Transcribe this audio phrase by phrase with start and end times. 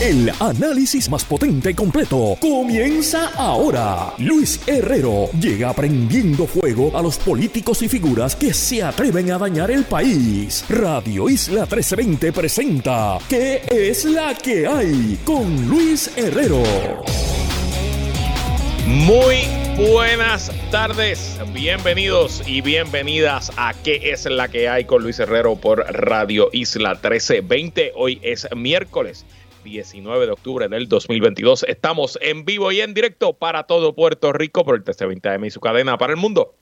[0.00, 4.12] El análisis más potente y completo comienza ahora.
[4.18, 9.70] Luis Herrero llega prendiendo fuego a los políticos y figuras que se atreven a dañar
[9.70, 10.66] el país.
[10.68, 15.18] Radio Isla 1320 presenta ¿Qué es la que hay?
[15.24, 16.62] Con Luis Herrero.
[18.86, 19.44] Muy
[19.78, 24.84] buenas tardes, bienvenidos y bienvenidas a ¿Qué es la que hay?
[24.84, 27.92] con Luis Herrero por Radio Isla 1320.
[27.96, 29.24] Hoy es miércoles
[29.66, 31.64] 19 de octubre del 2022.
[31.64, 35.60] Estamos en vivo y en directo para todo Puerto Rico por el TC20M y su
[35.60, 36.54] cadena para el mundo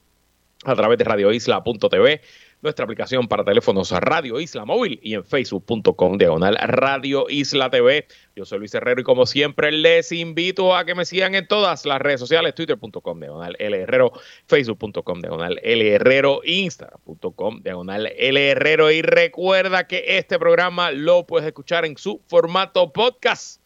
[0.65, 2.23] a través de radioisla.tv
[2.65, 8.07] nuestra aplicación para teléfonos Radio Isla Móvil y en facebook.com diagonal Radio Isla TV.
[8.35, 11.85] Yo soy Luis Herrero y como siempre les invito a que me sigan en todas
[11.85, 14.13] las redes sociales, twitter.com diagonal L Herrero,
[14.47, 21.47] facebook.com diagonal L Herrero, instagram.com diagonal L Herrero y recuerda que este programa lo puedes
[21.47, 23.61] escuchar en su formato podcast.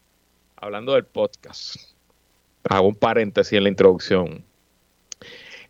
[0.56, 1.76] Hablando del podcast,
[2.64, 4.47] hago un paréntesis en la introducción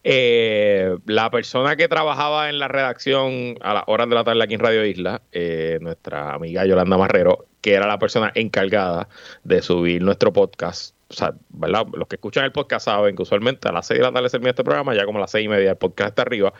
[0.04, 4.54] eh, la persona que trabajaba en la redacción a las horas de la tarde aquí
[4.54, 9.08] en Radio Isla, eh, nuestra amiga Yolanda Marrero, que era la persona encargada
[9.44, 10.94] de subir nuestro podcast.
[11.10, 11.86] O sea, ¿verdad?
[11.92, 14.36] Los que escuchan el podcast saben que usualmente a las 6 de la tarde se
[14.36, 16.52] envía este programa, ya como a las 6 y media el podcast está arriba.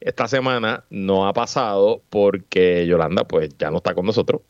[0.00, 4.42] Esta semana no ha pasado porque Yolanda pues ya no está con nosotros.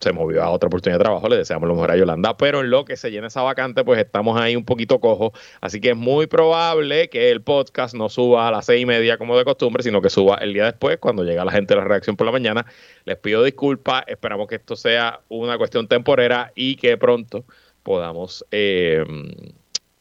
[0.00, 2.70] Se movió a otra oportunidad de trabajo, le deseamos lo mejor a Yolanda, pero en
[2.70, 5.96] lo que se llena esa vacante, pues estamos ahí un poquito cojos, así que es
[5.96, 9.82] muy probable que el podcast no suba a las seis y media como de costumbre,
[9.82, 12.32] sino que suba el día después, cuando llega la gente de la reacción por la
[12.32, 12.66] mañana.
[13.04, 17.44] Les pido disculpas, esperamos que esto sea una cuestión temporera y que pronto
[17.82, 19.04] podamos eh,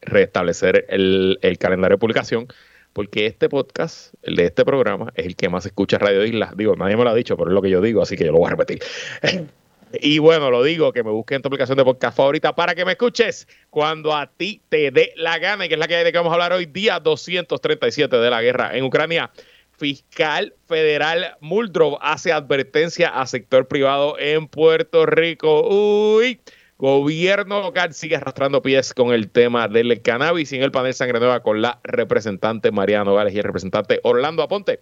[0.02, 2.48] restablecer el, el calendario de publicación
[2.98, 6.52] porque este podcast, el de este programa, es el que más escucha Radio Isla.
[6.58, 8.32] Digo, nadie me lo ha dicho, pero es lo que yo digo, así que yo
[8.32, 8.80] lo voy a repetir.
[9.94, 12.84] Y bueno, lo digo, que me busquen en tu aplicación de podcast favorita para que
[12.84, 16.12] me escuches cuando a ti te dé la gana, y que es la que, de
[16.12, 19.32] que vamos a hablar hoy, día 237 de la guerra en Ucrania.
[19.78, 25.68] Fiscal federal Muldrov hace advertencia a sector privado en Puerto Rico.
[25.70, 26.42] Uy,
[26.80, 31.20] gobierno local sigue arrastrando pies con el tema del cannabis y en el panel Sangre
[31.20, 34.80] Nueva con la representante Mariana Nogales y el representante Orlando Aponte.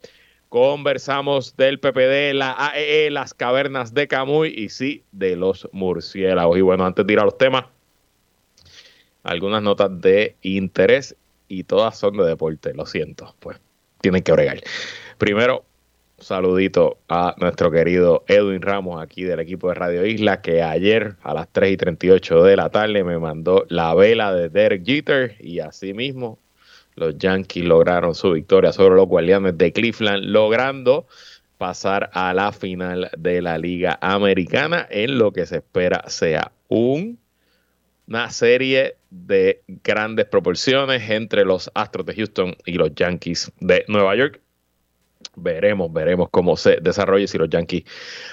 [0.56, 6.58] Conversamos del PPD, la AEE, e, las cavernas de Camuy y sí, de los murciélagos.
[6.58, 7.66] Y bueno, antes de ir a los temas,
[9.24, 11.18] algunas notas de interés
[11.50, 13.60] y todas son de deporte, lo siento, pues
[14.00, 14.62] tienen que bregar.
[15.18, 15.66] Primero,
[16.20, 21.34] saludito a nuestro querido Edwin Ramos aquí del equipo de Radio Isla, que ayer a
[21.34, 25.60] las 3 y 38 de la tarde me mandó la vela de Derek Jeter y
[25.60, 26.40] así mismo
[26.96, 31.08] los Yankees lograron su victoria sobre los Guardianes de Cleveland, logrando
[31.58, 37.18] pasar a la final de la Liga Americana en lo que se espera sea un,
[38.08, 44.16] una serie de grandes proporciones entre los Astros de Houston y los Yankees de Nueva
[44.16, 44.42] York.
[45.38, 47.84] Veremos, veremos cómo se desarrolla si los Yankees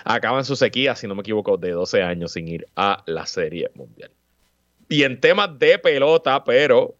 [0.04, 3.70] acaban su sequía, si no me equivoco, de 12 años sin ir a la Serie
[3.74, 4.10] Mundial.
[4.88, 6.96] Y en temas de pelota, pero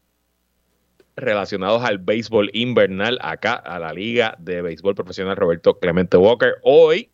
[1.16, 6.54] relacionados al béisbol invernal acá a la Liga de Béisbol Profesional Roberto Clemente Walker.
[6.62, 7.10] Hoy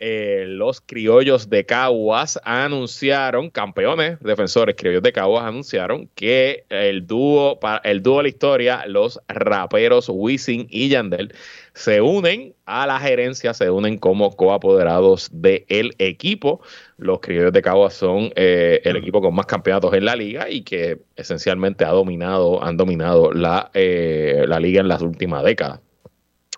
[0.00, 7.58] eh, los criollos de Caguas anunciaron, campeones defensores criollos de Caguas anunciaron que el dúo,
[7.84, 11.34] el dúo de la historia, los raperos Wisin y Yandel,
[11.74, 16.60] se unen a la gerencia, se unen como coapoderados del equipo.
[16.96, 20.62] Los criollos de Caguas son eh, el equipo con más campeonatos en la liga y
[20.62, 25.83] que esencialmente ha dominado, han dominado la, eh, la liga en las últimas décadas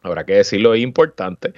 [0.07, 1.53] habrá que decirlo, es importante,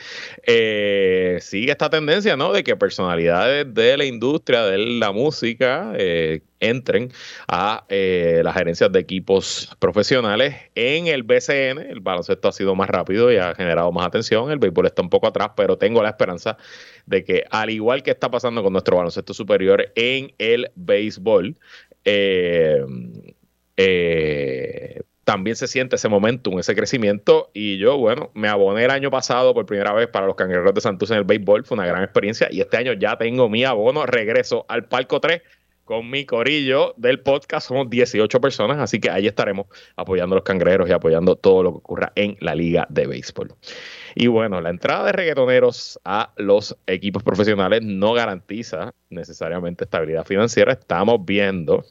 [0.46, 2.52] eh, sigue esta tendencia, ¿no?
[2.52, 7.12] De que personalidades de la industria de la música eh, entren
[7.46, 11.78] a eh, las gerencias de equipos profesionales en el BCN.
[11.78, 14.50] El baloncesto ha sido más rápido y ha generado más atención.
[14.50, 16.56] El béisbol está un poco atrás, pero tengo la esperanza
[17.06, 21.56] de que, al igual que está pasando con nuestro baloncesto superior en el béisbol,
[22.04, 22.84] eh,
[23.76, 27.50] eh, también se siente ese momentum, ese crecimiento.
[27.52, 30.80] Y yo, bueno, me aboné el año pasado por primera vez para los cangrejeros de
[30.80, 31.66] Santos en el béisbol.
[31.66, 32.48] Fue una gran experiencia.
[32.50, 34.06] Y este año ya tengo mi abono.
[34.06, 35.42] Regreso al Palco 3
[35.84, 37.68] con mi corillo del podcast.
[37.68, 39.66] Somos 18 personas, así que ahí estaremos
[39.96, 43.54] apoyando a los cangrejeros y apoyando todo lo que ocurra en la liga de béisbol.
[44.14, 50.72] Y bueno, la entrada de reggaetoneros a los equipos profesionales no garantiza necesariamente estabilidad financiera.
[50.72, 51.84] Estamos viendo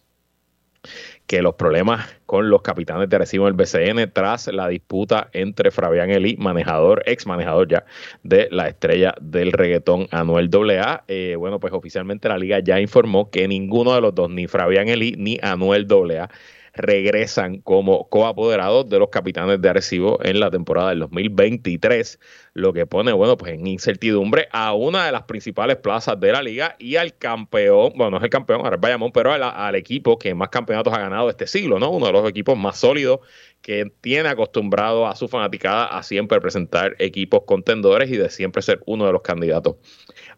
[1.27, 6.09] que los problemas con los capitanes de Arecibo del BCN tras la disputa entre Fabián
[6.09, 7.85] Eli, manejador, ex manejador ya
[8.23, 11.03] de la estrella del reggaetón Anuel AA.
[11.07, 14.87] Eh, bueno, pues oficialmente la liga ya informó que ninguno de los dos, ni Fabián
[14.87, 16.29] Eli ni Anuel AA,
[16.77, 22.19] regresan como coapoderados de los capitanes de Arecibo en la temporada del 2023,
[22.53, 26.41] lo que pone, bueno, pues en incertidumbre a una de las principales plazas de la
[26.41, 30.33] liga y al campeón, bueno, no es el campeón, ahora es pero al, equipo que
[30.33, 31.89] más campeonatos ha ganado este siglo, ¿no?
[31.89, 33.19] Uno de los equipos más sólidos
[33.61, 38.81] que tiene acostumbrado a su fanaticada a siempre presentar equipos contendores y de siempre ser
[38.85, 39.75] uno de los candidatos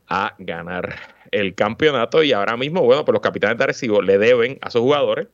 [0.08, 0.96] a ganar
[1.32, 2.24] el campeonato.
[2.24, 5.28] Y ahora mismo, bueno, pues los capitanes de Arecibo le deben a sus jugadores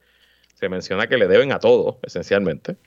[0.55, 2.77] se menciona que le deben a todo, esencialmente.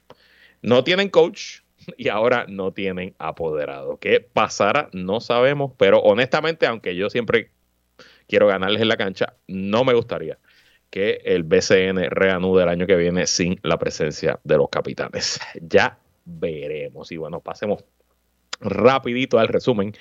[0.62, 1.60] No tienen coach
[1.96, 3.98] y ahora no tienen apoderado.
[3.98, 4.90] ¿Qué pasará?
[4.92, 7.52] No sabemos, pero honestamente, aunque yo siempre
[8.26, 10.38] quiero ganarles en la cancha, no me gustaría
[10.90, 15.40] que el BCN reanude el año que viene sin la presencia de los capitanes.
[15.60, 17.12] Ya veremos.
[17.12, 17.84] Y bueno, pasemos
[18.60, 19.94] rapidito al resumen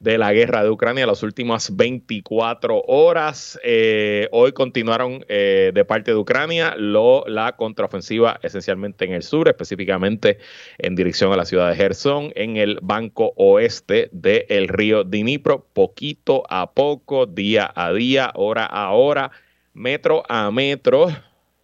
[0.00, 3.58] de la guerra de Ucrania las últimas 24 horas.
[3.64, 10.38] Eh, hoy continuaron eh, de parte de Ucrania la contraofensiva esencialmente en el sur, específicamente
[10.78, 16.42] en dirección a la ciudad de Gerson, en el banco oeste del río Dnipro, poquito
[16.48, 19.30] a poco, día a día, hora a hora,
[19.72, 21.08] metro a metro.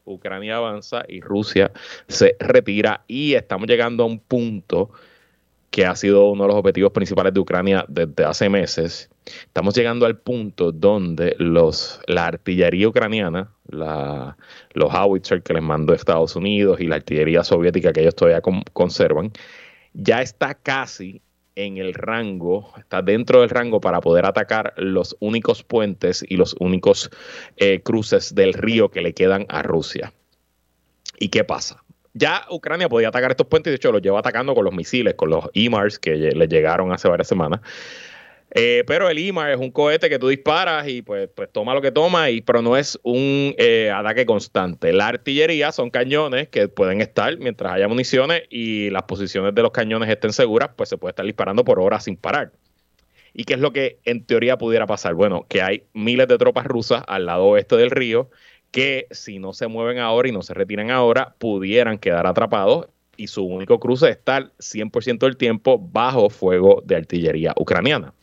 [0.04, 1.70] Ucrania avanza y Rusia
[2.08, 4.90] se retira y estamos llegando a un punto
[5.72, 10.04] que ha sido uno de los objetivos principales de Ucrania desde hace meses, estamos llegando
[10.04, 16.86] al punto donde los, la artillería ucraniana, los howitzers que les mandó Estados Unidos y
[16.86, 18.42] la artillería soviética que ellos todavía
[18.74, 19.32] conservan,
[19.94, 21.22] ya está casi
[21.56, 26.54] en el rango, está dentro del rango para poder atacar los únicos puentes y los
[26.60, 27.10] únicos
[27.56, 30.12] eh, cruces del río que le quedan a Rusia.
[31.18, 31.81] ¿Y qué pasa?
[32.14, 35.30] Ya Ucrania podía atacar estos puentes, de hecho los lleva atacando con los misiles, con
[35.30, 37.60] los IMARS que le llegaron hace varias semanas.
[38.54, 41.80] Eh, pero el IMAR es un cohete que tú disparas y pues, pues toma lo
[41.80, 44.92] que toma, y, pero no es un eh, ataque constante.
[44.92, 49.70] La artillería son cañones que pueden estar mientras haya municiones y las posiciones de los
[49.70, 52.52] cañones estén seguras, pues se puede estar disparando por horas sin parar.
[53.32, 55.14] ¿Y qué es lo que en teoría pudiera pasar?
[55.14, 58.28] Bueno, que hay miles de tropas rusas al lado oeste del río
[58.72, 63.28] que si no se mueven ahora y no se retiran ahora, pudieran quedar atrapados y
[63.28, 68.14] su único cruce es estar 100% del tiempo bajo fuego de artillería ucraniana.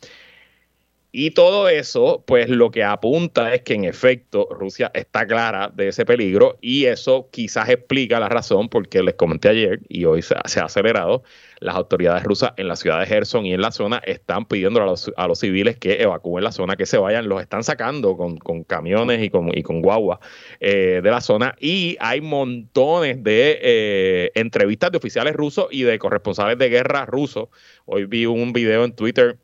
[1.12, 5.88] Y todo eso, pues lo que apunta es que en efecto Rusia está clara de
[5.88, 10.36] ese peligro y eso quizás explica la razón porque les comenté ayer y hoy se,
[10.36, 11.24] ha acelerado.
[11.58, 14.86] Las autoridades rusas en la ciudad de Gerson y en la zona están pidiendo a
[15.26, 17.28] los, civiles que evacúen la zona, que se vayan.
[17.28, 20.20] Los están sacando con, camiones y con, y guagua
[20.60, 21.56] eh, de la zona.
[21.58, 27.48] Y hay montones de eh, entrevistas de oficiales rusos y de corresponsales de guerra rusos.
[27.84, 29.38] Hoy vi un video en Twitter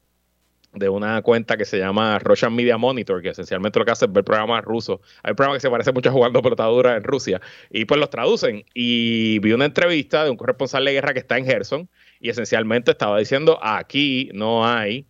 [0.76, 4.12] de una cuenta que se llama Russian Media Monitor, que esencialmente lo que hace es
[4.12, 5.00] ver programas rusos.
[5.22, 7.40] Hay un programa que se parece mucho a jugando pelotadura en Rusia,
[7.70, 8.64] y pues los traducen.
[8.74, 11.88] Y vi una entrevista de un corresponsal de guerra que está en Gerson,
[12.20, 15.06] y esencialmente estaba diciendo, aquí no hay,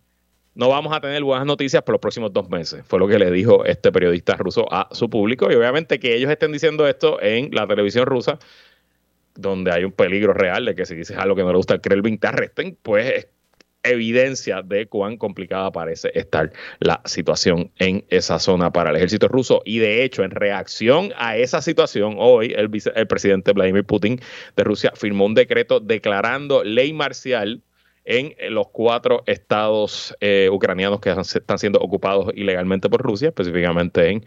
[0.55, 2.83] no vamos a tener buenas noticias por los próximos dos meses.
[2.87, 6.31] Fue lo que le dijo este periodista ruso a su público, y obviamente que ellos
[6.31, 8.39] estén diciendo esto en la televisión rusa,
[9.35, 11.81] donde hay un peligro real de que si dices algo que no le gusta al
[11.81, 13.27] Kremlin te arresten, pues
[13.89, 19.61] evidencia de cuán complicada parece estar la situación en esa zona para el ejército ruso.
[19.65, 24.19] Y de hecho, en reacción a esa situación, hoy el, el presidente Vladimir Putin
[24.55, 27.61] de Rusia firmó un decreto declarando ley marcial
[28.07, 34.25] en los cuatro estados eh, ucranianos que están siendo ocupados ilegalmente por Rusia, específicamente en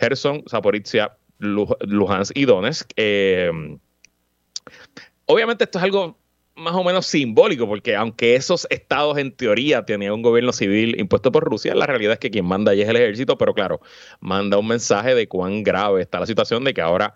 [0.00, 2.90] Gerson, Zaporizhia, Luhansk y Donetsk.
[2.96, 3.50] Eh,
[5.26, 6.18] obviamente esto es algo
[6.60, 11.32] más o menos simbólico, porque aunque esos estados en teoría tenían un gobierno civil impuesto
[11.32, 13.80] por Rusia, la realidad es que quien manda ahí es el ejército, pero claro,
[14.20, 17.14] manda un mensaje de cuán grave está la situación, de que ahora,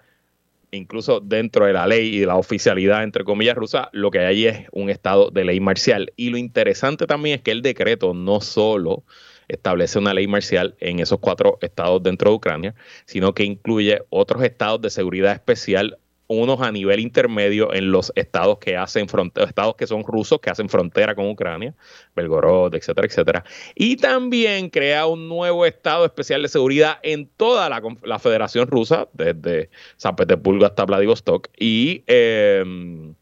[0.70, 4.46] incluso dentro de la ley y de la oficialidad, entre comillas, rusa, lo que hay
[4.46, 6.12] es un estado de ley marcial.
[6.16, 9.04] Y lo interesante también es que el decreto no solo
[9.48, 12.74] establece una ley marcial en esos cuatro estados dentro de Ucrania,
[13.04, 18.58] sino que incluye otros estados de seguridad especial unos a nivel intermedio en los estados
[18.58, 21.74] que hacen frontera, estados que son rusos, que hacen frontera con Ucrania,
[22.16, 23.44] Belgorod, etcétera, etcétera.
[23.74, 29.70] Y también crea un nuevo estado especial de seguridad en toda la, Federación Rusa, desde
[29.96, 31.48] San Petersburgo hasta Vladivostok.
[31.58, 33.14] Y em,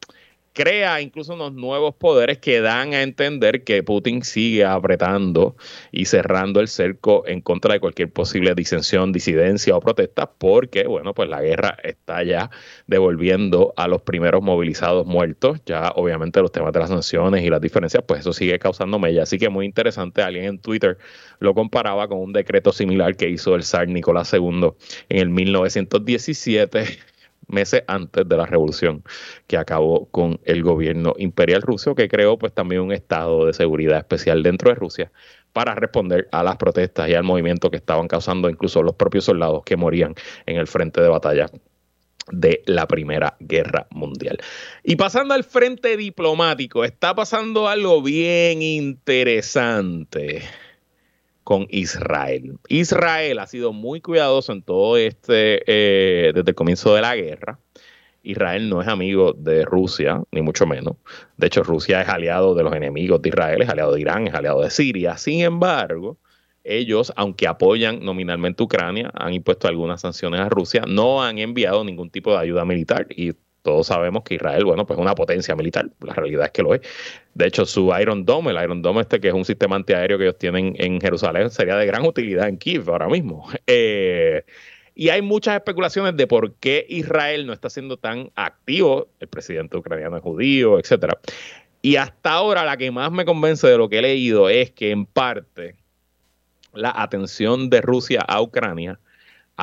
[0.53, 5.55] crea incluso unos nuevos poderes que dan a entender que Putin sigue apretando
[5.91, 11.13] y cerrando el cerco en contra de cualquier posible disensión, disidencia o protesta, porque, bueno,
[11.13, 12.51] pues la guerra está ya
[12.87, 15.59] devolviendo a los primeros movilizados muertos.
[15.65, 19.23] Ya, obviamente, los temas de las sanciones y las diferencias, pues eso sigue causando mella.
[19.23, 20.97] Así que muy interesante, alguien en Twitter
[21.39, 24.73] lo comparaba con un decreto similar que hizo el zar Nicolás II
[25.09, 27.12] en el 1917
[27.53, 29.03] meses antes de la revolución
[29.47, 33.99] que acabó con el gobierno imperial ruso, que creó pues también un estado de seguridad
[33.99, 35.11] especial dentro de Rusia
[35.53, 39.63] para responder a las protestas y al movimiento que estaban causando incluso los propios soldados
[39.63, 41.45] que morían en el frente de batalla
[42.31, 44.37] de la Primera Guerra Mundial.
[44.83, 50.43] Y pasando al frente diplomático, está pasando algo bien interesante
[51.43, 52.57] con Israel.
[52.69, 57.59] Israel ha sido muy cuidadoso en todo este, eh, desde el comienzo de la guerra.
[58.23, 60.95] Israel no es amigo de Rusia, ni mucho menos.
[61.37, 64.33] De hecho, Rusia es aliado de los enemigos de Israel, es aliado de Irán, es
[64.33, 65.17] aliado de Siria.
[65.17, 66.17] Sin embargo,
[66.63, 72.09] ellos, aunque apoyan nominalmente Ucrania, han impuesto algunas sanciones a Rusia, no han enviado ningún
[72.09, 73.33] tipo de ayuda militar y
[73.63, 76.75] todos sabemos que Israel, bueno, pues es una potencia militar, la realidad es que lo
[76.75, 76.81] es.
[77.33, 80.25] De hecho, su Iron Dome, el Iron Dome este que es un sistema antiaéreo que
[80.25, 83.47] ellos tienen en Jerusalén, sería de gran utilidad en Kiev ahora mismo.
[83.65, 84.43] Eh,
[84.95, 89.77] y hay muchas especulaciones de por qué Israel no está siendo tan activo, el presidente
[89.77, 91.17] ucraniano es judío, etcétera.
[91.81, 94.91] Y hasta ahora la que más me convence de lo que he leído es que
[94.91, 95.77] en parte
[96.73, 98.99] la atención de Rusia a Ucrania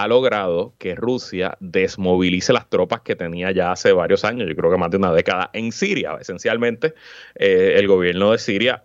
[0.02, 4.71] ha logrado que Rusia desmovilice las tropas que tenía ya hace varios años, yo creo
[4.71, 6.16] que más de una década, en Siria.
[6.21, 6.95] Esencialmente,
[7.35, 8.85] eh, el gobierno de Siria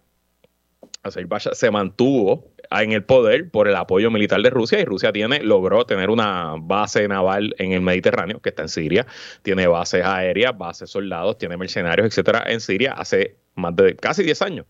[1.53, 5.85] se mantuvo en el poder por el apoyo militar de Rusia y Rusia tiene logró
[5.85, 9.05] tener una base naval en el Mediterráneo que está en Siria,
[9.43, 14.41] tiene bases aéreas, bases soldados, tiene mercenarios, etcétera, en Siria hace más de casi 10
[14.41, 14.65] años.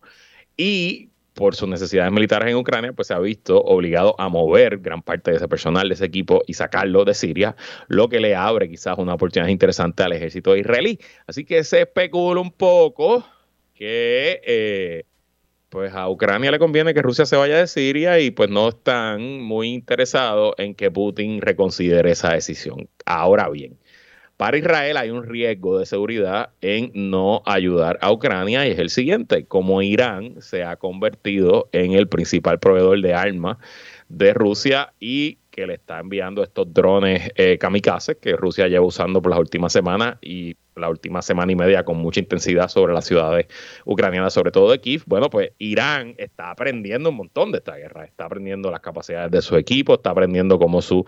[0.56, 5.02] Y por sus necesidades militares en Ucrania, pues se ha visto obligado a mover gran
[5.02, 7.54] parte de ese personal, de ese equipo y sacarlo de Siria,
[7.88, 10.98] lo que le abre quizás una oportunidad interesante al ejército israelí.
[11.26, 13.22] Así que se especula un poco
[13.74, 15.04] que eh,
[15.68, 19.42] pues a Ucrania le conviene que Rusia se vaya de Siria y pues no están
[19.42, 22.88] muy interesados en que Putin reconsidere esa decisión.
[23.04, 23.78] Ahora bien,
[24.36, 28.90] para Israel hay un riesgo de seguridad en no ayudar a Ucrania y es el
[28.90, 33.56] siguiente, como Irán se ha convertido en el principal proveedor de armas
[34.08, 39.22] de Rusia y que le está enviando estos drones eh, kamikazes que Rusia lleva usando
[39.22, 43.06] por las últimas semanas y la última semana y media con mucha intensidad sobre las
[43.06, 43.46] ciudades
[43.84, 45.02] ucranianas, sobre todo de Kiev.
[45.06, 49.42] Bueno, pues Irán está aprendiendo un montón de esta guerra, está aprendiendo las capacidades de
[49.42, 51.04] su equipo, está aprendiendo cómo sus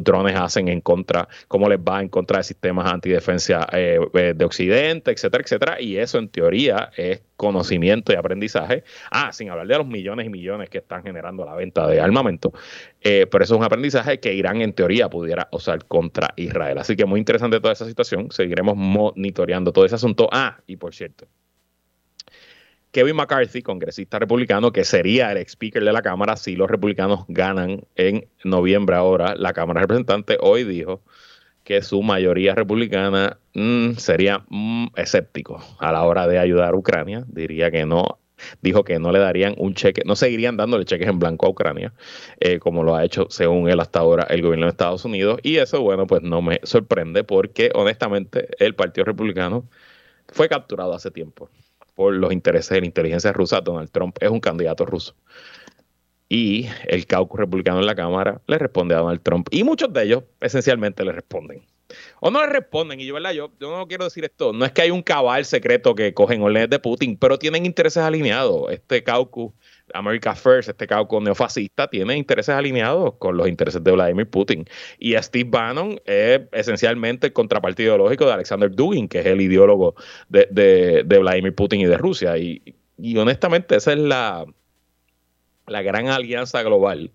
[0.00, 4.44] drones hacen en contra, cómo les va en contra de sistemas antidefensa eh, eh, de
[4.44, 5.80] Occidente, etcétera, etcétera.
[5.80, 8.84] Y eso en teoría es conocimiento y aprendizaje.
[9.10, 12.52] Ah, sin hablar de los millones y millones que están generando la venta de armamento.
[13.00, 16.76] Eh, pero eso es un aprendizaje que Irán en teoría pudiera usar contra Israel.
[16.76, 18.30] Así que muy interesante toda esa situación.
[18.30, 20.28] Seguiremos monitoreando todo ese asunto.
[20.30, 21.28] Ah, y por cierto,
[22.90, 27.84] Kevin McCarthy, congresista republicano, que sería el speaker de la Cámara si los republicanos ganan
[27.94, 31.00] en noviembre ahora la Cámara de Representantes, hoy dijo
[31.70, 37.24] que su mayoría republicana mm, sería mm, escéptico a la hora de ayudar a Ucrania.
[37.28, 38.18] Diría que no
[38.60, 41.92] dijo que no le darían un cheque, no seguirían dándole cheques en blanco a Ucrania,
[42.40, 45.38] eh, como lo ha hecho, según él, hasta ahora el gobierno de Estados Unidos.
[45.44, 49.68] Y eso, bueno, pues no me sorprende porque, honestamente, el Partido Republicano
[50.26, 51.50] fue capturado hace tiempo
[51.94, 53.60] por los intereses de la inteligencia rusa.
[53.60, 55.14] Donald Trump es un candidato ruso.
[56.30, 59.48] Y el caucus republicano en la Cámara le responde a Donald Trump.
[59.50, 61.62] Y muchos de ellos esencialmente le responden
[62.20, 63.00] o no le responden.
[63.00, 63.32] Y yo, ¿verdad?
[63.32, 64.52] Yo, yo no quiero decir esto.
[64.52, 68.02] No es que hay un cabal secreto que cogen órdenes de Putin, pero tienen intereses
[68.02, 68.70] alineados.
[68.70, 69.52] Este caucus,
[69.94, 74.64] America First, este caucus neofascista, tiene intereses alineados con los intereses de Vladimir Putin.
[74.98, 79.94] Y Steve Bannon es esencialmente el contrapartido ideológico de Alexander Dugin, que es el ideólogo
[80.28, 80.46] de,
[81.04, 82.38] de, Vladimir Putin y de Rusia.
[82.38, 82.62] Y,
[82.96, 84.46] y honestamente, esa es la,
[85.66, 87.10] la gran alianza global.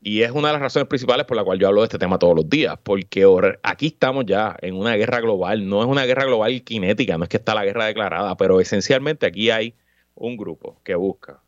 [0.00, 2.18] Y es una de las razones principales por la cual yo hablo de este tema
[2.18, 3.26] todos los días, porque
[3.62, 7.28] aquí estamos ya en una guerra global, no es una guerra global cinética, no es
[7.28, 9.74] que está la guerra declarada, pero esencialmente aquí hay
[10.14, 11.40] un grupo que busca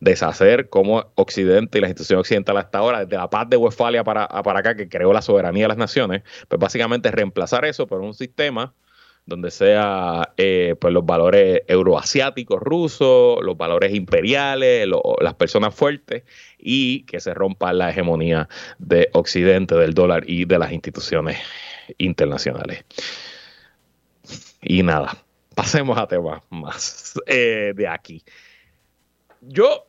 [0.00, 4.28] deshacer como Occidente y la institución occidental hasta ahora, desde la paz de Westfalia para,
[4.28, 8.14] para acá, que creó la soberanía de las naciones, pues básicamente reemplazar eso por un
[8.14, 8.74] sistema
[9.26, 14.88] donde sea eh, pues los valores euroasiáticos rusos, los valores imperiales,
[15.20, 16.24] las personas fuertes
[16.58, 18.48] y que se rompa la hegemonía
[18.78, 21.38] de Occidente, del dólar y de las instituciones
[21.98, 22.84] internacionales.
[24.60, 25.16] Y nada,
[25.54, 28.24] pasemos a temas más eh, de aquí.
[29.40, 29.84] Yo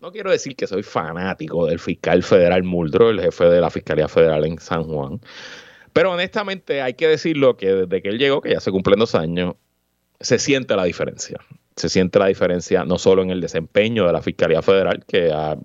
[0.00, 4.08] no quiero decir que soy fanático del fiscal federal Muldrow, el jefe de la Fiscalía
[4.08, 5.20] Federal en San Juan,
[5.92, 9.14] pero honestamente hay que decirlo que desde que él llegó, que ya se cumplen dos
[9.14, 9.54] años,
[10.20, 11.38] se siente la diferencia.
[11.76, 15.56] Se siente la diferencia no solo en el desempeño de la Fiscalía Federal, que ha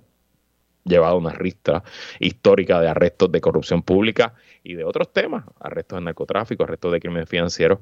[0.85, 1.83] llevado una ristra
[2.19, 6.99] histórica de arrestos de corrupción pública y de otros temas, arrestos de narcotráfico, arrestos de
[6.99, 7.79] crímenes financieros,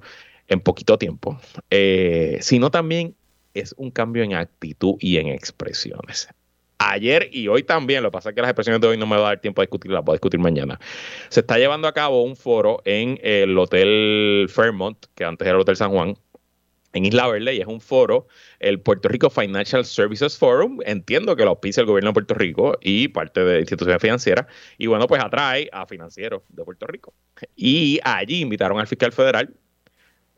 [0.47, 3.15] en poquito tiempo, eh, sino también
[3.53, 6.29] es un cambio en actitud y en expresiones.
[6.83, 9.15] Ayer y hoy también, lo que pasa es que las expresiones de hoy no me
[9.15, 10.79] va a dar tiempo a discutir, las voy a discutir mañana.
[11.29, 15.61] Se está llevando a cabo un foro en el Hotel Fairmont, que antes era el
[15.61, 16.15] Hotel San Juan,
[16.93, 18.27] en Isla Verde y es un foro,
[18.59, 20.79] el Puerto Rico Financial Services Forum.
[20.83, 24.47] Entiendo que lo auspicia el gobierno de Puerto Rico y parte de instituciones financieras.
[24.79, 27.13] Y bueno, pues atrae a financieros de Puerto Rico.
[27.55, 29.53] Y allí invitaron al fiscal federal.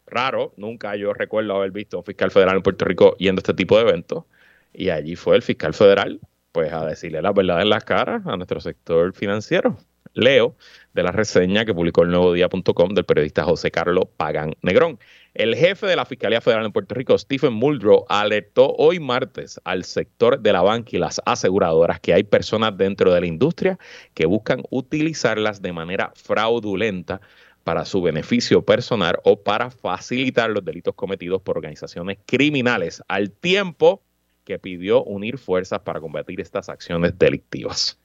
[0.05, 3.43] Raro, nunca yo recuerdo haber visto a un fiscal federal en Puerto Rico yendo a
[3.43, 4.25] este tipo de eventos.
[4.73, 6.19] Y allí fue el fiscal federal,
[6.53, 9.77] pues a decirle la verdad en las caras a nuestro sector financiero.
[10.13, 10.55] Leo
[10.93, 14.99] de la reseña que publicó el nuevo día.com del periodista José Carlos Pagan Negrón.
[15.33, 19.83] El jefe de la Fiscalía Federal en Puerto Rico, Stephen Muldrow, alertó hoy martes al
[19.83, 23.79] sector de la banca y las aseguradoras que hay personas dentro de la industria
[24.13, 27.19] que buscan utilizarlas de manera fraudulenta
[27.63, 34.03] para su beneficio personal o para facilitar los delitos cometidos por organizaciones criminales, al tiempo
[34.43, 37.97] que pidió unir fuerzas para combatir estas acciones delictivas.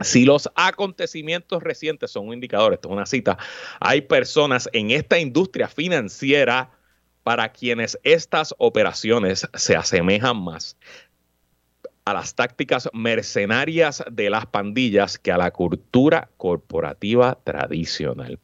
[0.00, 3.38] Si los acontecimientos recientes son un indicador, esto es una cita,
[3.78, 6.70] hay personas en esta industria financiera
[7.22, 10.76] para quienes estas operaciones se asemejan más
[12.04, 18.38] a las tácticas mercenarias de las pandillas que a la cultura corporativa tradicional.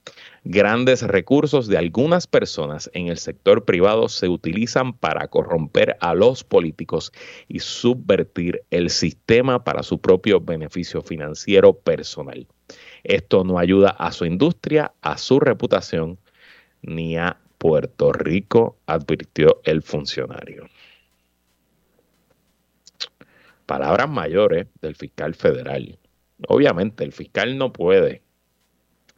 [0.45, 6.43] Grandes recursos de algunas personas en el sector privado se utilizan para corromper a los
[6.43, 7.13] políticos
[7.49, 12.47] y subvertir el sistema para su propio beneficio financiero personal.
[13.05, 16.19] Esto no ayuda a su industria, a su reputación,
[16.81, 20.67] ni a Puerto Rico, advirtió el funcionario
[23.71, 25.97] palabras mayores del fiscal federal.
[26.49, 28.21] Obviamente, el fiscal no puede,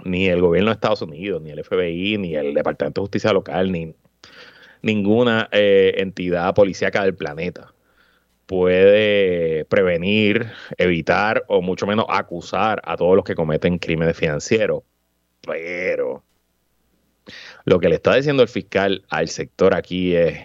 [0.04, 3.72] ni el gobierno de Estados Unidos, ni el FBI, ni el Departamento de Justicia Local,
[3.72, 3.94] ni
[4.82, 7.72] ninguna eh, entidad policíaca del planeta
[8.44, 14.82] puede prevenir, evitar o mucho menos acusar a todos los que cometen crímenes financieros.
[15.40, 16.22] Pero
[17.64, 20.40] lo que le está diciendo el fiscal al sector aquí es,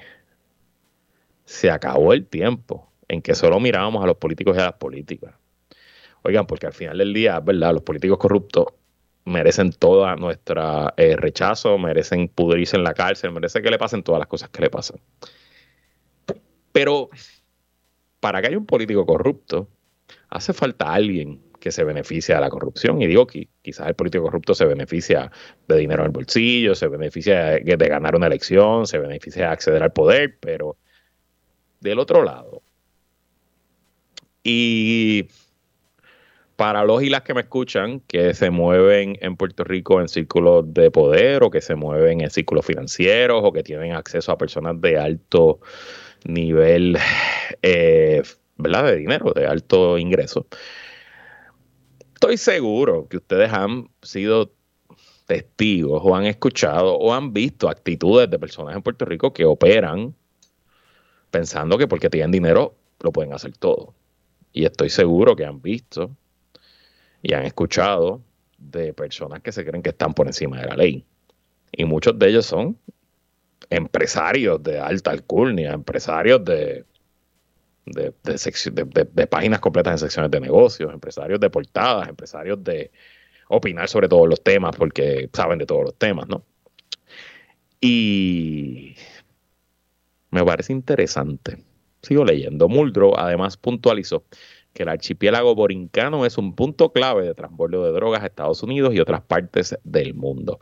[1.43, 5.33] se acabó el tiempo en que solo mirábamos a los políticos y a las políticas.
[6.23, 7.73] Oigan, porque al final del día, ¿verdad?
[7.73, 8.65] Los políticos corruptos
[9.25, 14.19] merecen toda nuestra eh, rechazo, merecen pudrirse en la cárcel, merecen que le pasen todas
[14.19, 14.99] las cosas que le pasan.
[16.71, 17.09] Pero
[18.19, 19.67] para que haya un político corrupto,
[20.29, 23.01] hace falta alguien que se beneficie de la corrupción.
[23.01, 25.31] Y digo que quizás el político corrupto se beneficia
[25.67, 29.53] de dinero en el bolsillo, se beneficia de, de ganar una elección, se beneficia de
[29.53, 30.77] acceder al poder, pero
[31.79, 32.61] del otro lado,
[34.49, 35.27] y
[36.55, 40.73] para los y las que me escuchan, que se mueven en Puerto Rico en círculos
[40.73, 44.79] de poder o que se mueven en círculos financieros o que tienen acceso a personas
[44.79, 45.59] de alto
[46.23, 46.97] nivel,
[47.61, 48.23] eh,
[48.55, 48.85] ¿verdad?
[48.85, 50.47] De dinero, de alto ingreso.
[52.13, 54.53] Estoy seguro que ustedes han sido
[55.25, 60.15] testigos o han escuchado o han visto actitudes de personas en Puerto Rico que operan
[61.31, 63.93] pensando que porque tienen dinero lo pueden hacer todo.
[64.53, 66.15] Y estoy seguro que han visto
[67.21, 68.21] y han escuchado
[68.57, 71.05] de personas que se creen que están por encima de la ley.
[71.71, 72.77] Y muchos de ellos son
[73.69, 76.85] empresarios de alta alcurnia, empresarios de,
[77.85, 82.91] de, páginas completas en secciones de negocios, empresarios de portadas, empresarios de
[83.49, 86.43] opinar sobre todos los temas porque saben de todos los temas, ¿no?
[87.79, 88.95] Y
[90.31, 91.63] me parece interesante
[92.07, 92.69] Sigo leyendo.
[92.69, 94.23] Muldrow además puntualizó
[94.71, 98.93] que el archipiélago borincano es un punto clave de transbordo de drogas a Estados Unidos
[98.93, 100.57] y otras partes del mundo.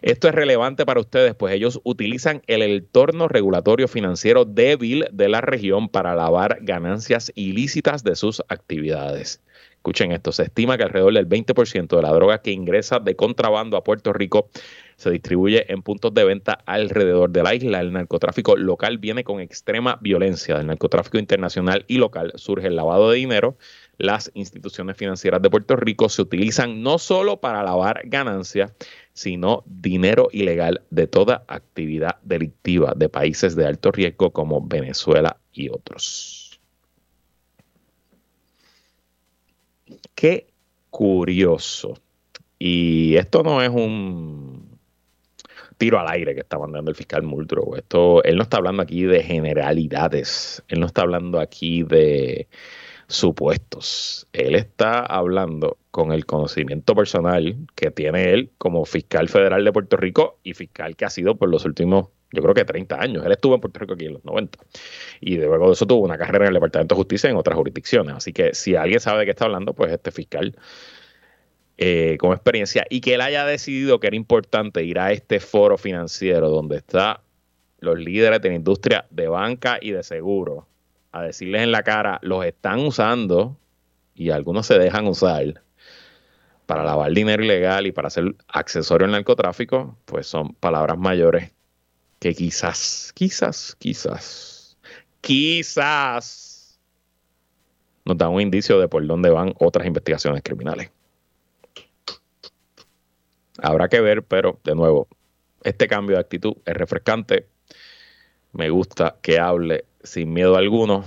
[0.00, 5.40] Esto es relevante para ustedes, pues ellos utilizan el entorno regulatorio financiero débil de la
[5.40, 9.40] región para lavar ganancias ilícitas de sus actividades.
[9.82, 13.76] Escuchen esto, se estima que alrededor del 20% de la droga que ingresa de contrabando
[13.76, 14.48] a Puerto Rico
[14.94, 17.80] se distribuye en puntos de venta alrededor de la isla.
[17.80, 20.56] El narcotráfico local viene con extrema violencia.
[20.56, 23.56] Del narcotráfico internacional y local surge el lavado de dinero.
[23.98, 28.72] Las instituciones financieras de Puerto Rico se utilizan no solo para lavar ganancias,
[29.14, 35.70] sino dinero ilegal de toda actividad delictiva de países de alto riesgo como Venezuela y
[35.70, 36.41] otros.
[40.22, 40.46] Qué
[40.90, 41.94] curioso.
[42.56, 44.78] Y esto no es un
[45.78, 47.74] tiro al aire que está mandando el fiscal Muldrow.
[47.74, 50.62] Esto, él no está hablando aquí de generalidades.
[50.68, 52.46] Él no está hablando aquí de
[53.08, 54.28] supuestos.
[54.32, 59.96] Él está hablando con el conocimiento personal que tiene él como fiscal federal de Puerto
[59.96, 63.24] Rico y fiscal que ha sido por los últimos, yo creo que 30 años.
[63.24, 64.58] Él estuvo en Puerto Rico aquí en los 90
[65.20, 68.14] y luego de eso tuvo una carrera en el Departamento de Justicia en otras jurisdicciones.
[68.16, 70.56] Así que si alguien sabe de qué está hablando, pues este fiscal
[71.76, 75.78] eh, con experiencia y que él haya decidido que era importante ir a este foro
[75.78, 77.18] financiero donde están
[77.80, 80.68] los líderes de la industria de banca y de seguro
[81.10, 83.58] a decirles en la cara, los están usando
[84.14, 85.62] y algunos se dejan usar
[86.66, 91.52] para lavar dinero ilegal y para hacer accesorio al narcotráfico, pues son palabras mayores
[92.22, 94.76] que quizás, quizás, quizás,
[95.20, 96.78] quizás
[98.04, 100.92] nos dan un indicio de por dónde van otras investigaciones criminales.
[103.60, 105.08] Habrá que ver, pero de nuevo,
[105.64, 107.48] este cambio de actitud es refrescante.
[108.52, 111.04] Me gusta que hable sin miedo alguno.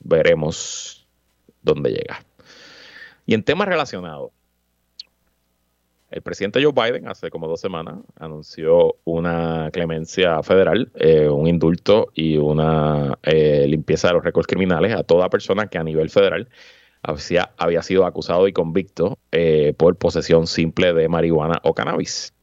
[0.00, 1.06] Veremos
[1.62, 2.22] dónde llega.
[3.24, 4.30] Y en temas relacionados,
[6.10, 12.08] el presidente Joe Biden hace como dos semanas anunció una clemencia federal, eh, un indulto
[12.14, 16.48] y una eh, limpieza de los récords criminales a toda persona que a nivel federal
[17.02, 22.34] había, sido acusado y convicto eh, por posesión simple de marihuana o cannabis.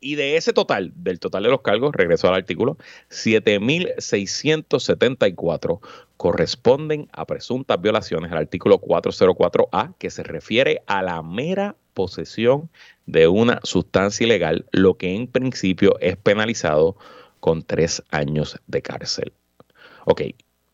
[0.00, 2.76] Y de ese total, del total de los cargos, regreso al artículo,
[3.08, 5.80] 7.674
[6.18, 12.68] corresponden a presuntas violaciones al artículo 404A, que se refiere a la mera posesión
[13.06, 16.98] de una sustancia ilegal, lo que en principio es penalizado
[17.40, 19.32] con tres años de cárcel.
[20.04, 20.20] Ok,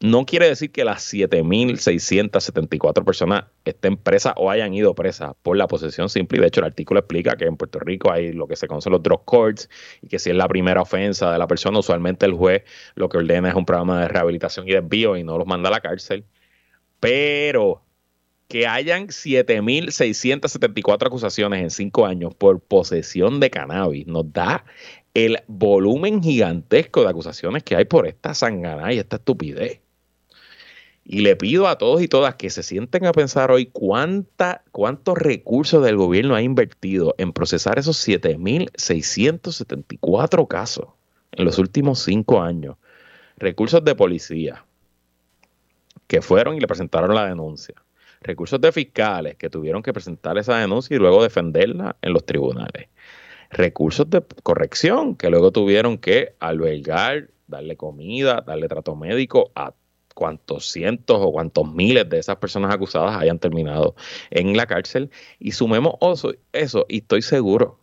[0.03, 5.69] no quiere decir que las 7.674 personas estén presas o hayan ido presas por la
[5.69, 6.41] posesión simple.
[6.41, 9.01] de hecho, el artículo explica que en Puerto Rico hay lo que se conoce los
[9.03, 9.71] drug courts
[10.03, 12.65] y que si es la primera ofensa de la persona, usualmente el juez
[12.97, 15.73] lo que ordena es un programa de rehabilitación y desvío y no los manda a
[15.73, 16.25] la cárcel.
[16.99, 17.85] Pero
[18.49, 24.65] que hayan 7.674 acusaciones en cinco años por posesión de cannabis nos da
[25.15, 29.82] el volumen gigantesco de acusaciones que hay por esta sangana y esta estupidez.
[31.05, 35.19] Y le pido a todos y todas que se sienten a pensar hoy cuánta, cuántos
[35.19, 40.87] recursos del gobierno ha invertido en procesar esos 7.674 casos
[41.33, 42.77] en los últimos cinco años.
[43.37, 44.65] Recursos de policía
[46.07, 47.75] que fueron y le presentaron la denuncia.
[48.21, 52.89] Recursos de fiscales que tuvieron que presentar esa denuncia y luego defenderla en los tribunales.
[53.51, 59.73] Recursos de corrección que luego tuvieron que albergar, darle comida, darle trato médico a
[60.15, 63.95] cuántos cientos o cuántos miles de esas personas acusadas hayan terminado
[64.31, 65.95] en la cárcel y sumemos
[66.53, 67.79] eso, y estoy seguro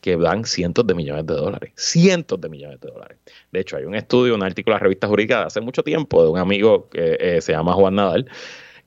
[0.00, 3.18] que dan cientos de millones de dólares, cientos de millones de dólares.
[3.52, 6.22] De hecho, hay un estudio, un artículo de la revista jurídica de hace mucho tiempo
[6.22, 8.30] de un amigo que eh, se llama Juan Nadal,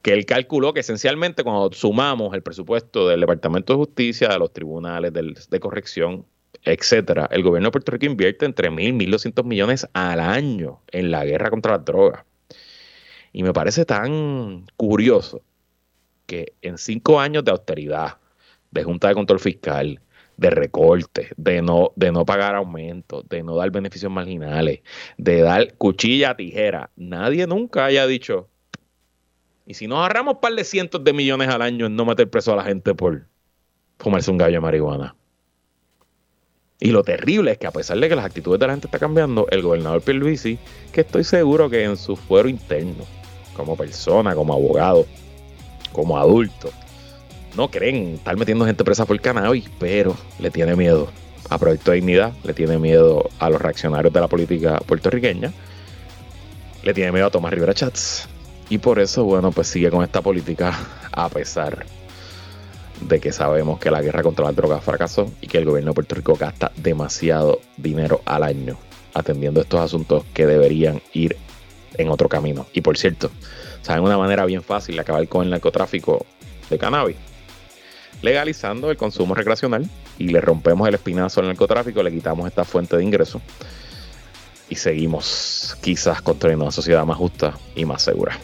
[0.01, 4.51] que él calculó que esencialmente cuando sumamos el presupuesto del Departamento de Justicia, de los
[4.51, 6.25] tribunales de corrección
[6.65, 11.11] etcétera, el gobierno de Puerto Rico invierte entre mil, mil doscientos millones al año en
[11.11, 12.25] la guerra contra las drogas.
[13.33, 15.41] Y me parece tan curioso
[16.25, 18.17] que en cinco años de austeridad,
[18.71, 19.99] de Junta de Control Fiscal,
[20.37, 24.79] de recortes, de no, de no pagar aumentos, de no dar beneficios marginales,
[25.17, 28.49] de dar cuchilla a tijera, nadie nunca haya dicho,
[29.65, 32.29] y si nos ahorramos un par de cientos de millones al año en no meter
[32.29, 33.25] preso a la gente por
[33.97, 35.15] fumarse un gallo de marihuana.
[36.79, 38.99] Y lo terrible es que a pesar de que las actitudes de la gente están
[38.99, 40.59] cambiando, el gobernador Pierluisi,
[40.91, 43.05] que estoy seguro que en su fuero interno,
[43.55, 45.05] como persona, como abogado,
[45.91, 46.71] como adulto,
[47.55, 51.09] no creen estar metiendo gente presa por cannabis, pero le tiene miedo
[51.49, 55.53] a Proyecto de Dignidad, le tiene miedo a los reaccionarios de la política puertorriqueña,
[56.83, 58.27] le tiene miedo a Tomás Rivera Chats.
[58.69, 60.73] Y por eso, bueno, pues sigue con esta política
[61.11, 61.85] a pesar
[63.01, 65.95] de que sabemos que la guerra contra las drogas fracasó y que el gobierno de
[65.95, 68.77] Puerto Rico gasta demasiado dinero al año
[69.13, 71.37] atendiendo estos asuntos que deberían ir
[71.97, 72.65] en otro camino.
[72.73, 73.31] Y por cierto,
[73.81, 76.25] saben una manera bien fácil de acabar con el narcotráfico
[76.69, 77.17] de cannabis.
[78.21, 82.95] Legalizando el consumo recreacional y le rompemos el espinazo al narcotráfico, le quitamos esta fuente
[82.95, 83.41] de ingreso
[84.69, 88.39] y seguimos quizás construyendo una sociedad más justa y más segura.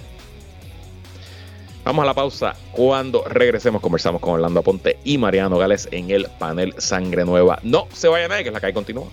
[1.83, 2.55] Vamos a la pausa.
[2.71, 7.59] Cuando regresemos, conversamos con Orlando Aponte y Mariano Gales en el panel Sangre Nueva.
[7.63, 9.07] No se vayan nadie, que la calle continúa.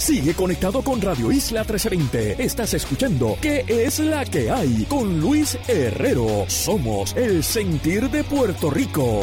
[0.00, 2.42] Sigue conectado con Radio Isla 1320.
[2.42, 4.86] Estás escuchando ¿Qué es la que hay?
[4.88, 6.46] Con Luis Herrero.
[6.48, 9.20] Somos el sentir de Puerto Rico.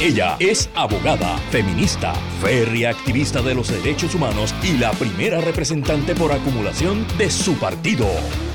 [0.00, 6.30] Ella es abogada, feminista, férrea activista de los derechos humanos y la primera representante por
[6.30, 8.06] acumulación de su partido.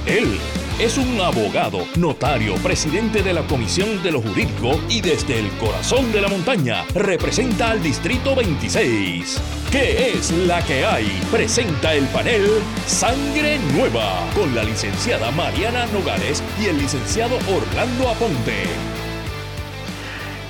[0.05, 0.39] Él
[0.79, 6.09] es un abogado, notario, presidente de la Comisión de lo Jurídico y desde el corazón
[6.13, 9.41] de la montaña representa al Distrito 26.
[9.71, 11.05] ¿Qué es la que hay?
[11.31, 12.47] Presenta el panel
[12.87, 18.98] Sangre Nueva con la licenciada Mariana Nogales y el licenciado Orlando Aponte.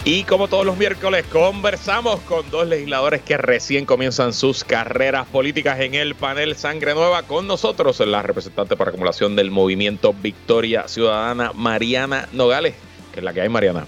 [0.06, 5.80] Y como todos los miércoles, conversamos con dos legisladores que recién comienzan sus carreras políticas
[5.82, 7.24] en el panel Sangre Nueva.
[7.24, 12.76] Con nosotros, la representante por acumulación del movimiento Victoria Ciudadana, Mariana Nogales.
[13.12, 13.86] que es la que hay, Mariana?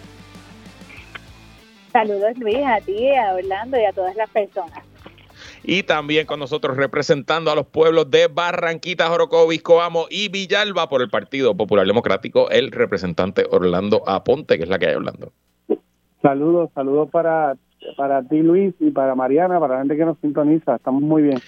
[1.93, 4.83] Saludos, Luis, a ti, a Orlando y a todas las personas.
[5.63, 11.01] Y también con nosotros representando a los pueblos de Barranquita, Jorocovis, Coamo y Villalba por
[11.01, 15.31] el Partido Popular Democrático, el representante Orlando Aponte, que es la que hay, Orlando.
[16.21, 17.55] Saludos, saludos para,
[17.97, 20.75] para ti Luis y para Mariana, para la gente que nos sintoniza.
[20.75, 21.39] Estamos muy bien.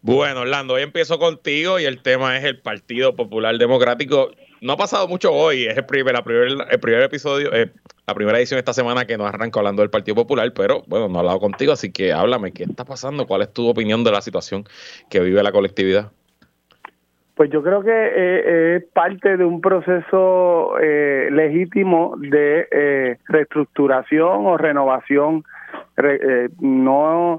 [0.00, 4.32] Bueno, Orlando, hoy empiezo contigo y el tema es el Partido Popular Democrático.
[4.60, 7.70] No ha pasado mucho hoy, es el primer, el primer episodio, eh,
[8.08, 11.14] la primera edición esta semana que nos arranca hablando del Partido Popular, pero bueno, no
[11.14, 13.28] he hablado contigo, así que háblame, ¿qué está pasando?
[13.28, 14.64] ¿Cuál es tu opinión de la situación
[15.08, 16.10] que vive la colectividad?
[17.34, 24.46] Pues yo creo que eh, es parte de un proceso eh, legítimo de eh, reestructuración
[24.46, 25.42] o renovación.
[26.60, 27.38] no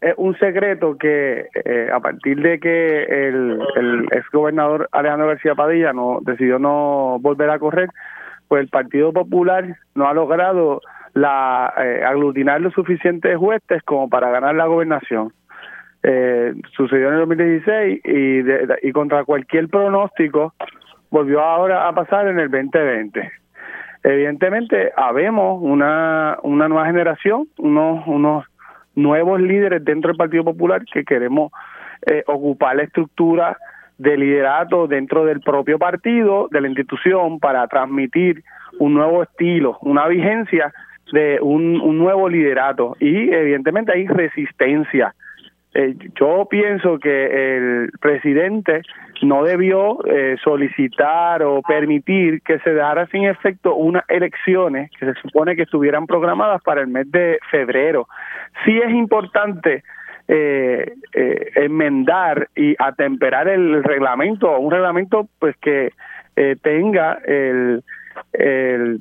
[0.00, 1.48] es un secreto que
[1.92, 7.50] a partir de que el, el ex gobernador Alejandro García Padilla no decidió no volver
[7.50, 7.90] a correr,
[8.48, 10.80] pues el Partido Popular no ha logrado
[11.12, 15.32] la aglutinar los suficientes jueces como para ganar la gobernación
[16.02, 20.54] eh, sucedió en el 2016 y, y contra cualquier pronóstico
[21.10, 23.30] volvió ahora a pasar en el 2020.
[24.02, 28.44] Evidentemente, habemos una, una nueva generación, unos, unos
[28.94, 31.50] nuevos líderes dentro del Partido Popular que queremos
[32.06, 33.58] eh, ocupar la estructura
[33.98, 38.44] de liderato dentro del propio partido, de la institución, para transmitir
[38.78, 40.72] un nuevo estilo, una vigencia
[41.12, 42.96] de un, un nuevo liderato.
[43.00, 45.14] Y evidentemente hay resistencia
[45.78, 48.80] eh, yo pienso que el presidente
[49.20, 55.20] no debió eh, solicitar o permitir que se dara sin efecto unas elecciones que se
[55.20, 58.08] supone que estuvieran programadas para el mes de febrero.
[58.64, 59.84] Sí es importante
[60.28, 60.94] eh,
[61.56, 65.90] enmendar y atemperar el reglamento, un reglamento pues que
[66.62, 67.82] tenga el,
[68.32, 68.98] el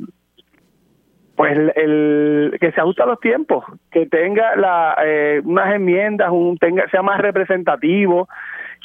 [1.36, 6.58] pues el, que se ajuste a los tiempos, que tenga la, eh, unas enmiendas, un,
[6.58, 8.28] tenga, sea más representativo,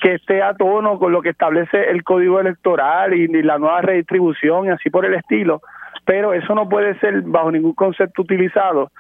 [0.03, 4.67] que esté a tono con lo que establece el código electoral y, la nueva redistribución
[4.67, 5.63] y así por el estilo,
[6.05, 8.91] pero eso no puede ser bajo ningún concepto utilizado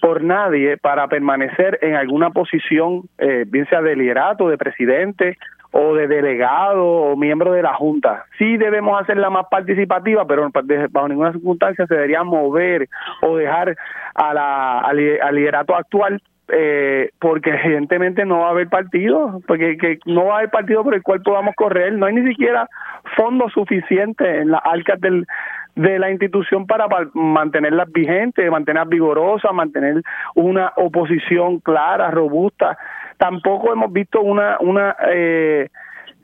[0.00, 5.38] por nadie para permanecer en alguna posición, eh, bien sea de liderato, de presidente
[5.76, 8.26] o de delegado o miembro de la Junta.
[8.38, 10.48] Sí debemos hacerla más participativa, pero
[10.90, 12.88] bajo ninguna circunstancia se debería mover
[13.22, 13.76] o dejar
[14.14, 14.96] a la, al,
[15.34, 20.38] liderato actual eh, porque evidentemente no va a haber partido, porque que no va a
[20.38, 22.68] haber partido por el cual podamos correr, no hay ni siquiera
[23.16, 25.26] fondos suficientes en las arcas del,
[25.74, 30.02] de la institución para, mantenerlas vigentes, mantenerlas vigorosas, mantener
[30.36, 32.78] una oposición clara, robusta.
[33.24, 35.70] Tampoco hemos visto una, una eh,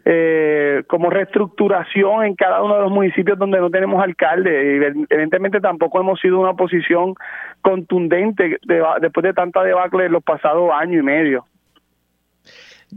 [0.05, 4.77] eh, como reestructuración en cada uno de los municipios donde no tenemos alcalde.
[5.09, 7.15] Evidentemente tampoco hemos sido una oposición
[7.63, 8.59] contundente
[9.01, 11.47] después de tanta debacle en los pasados años y medio.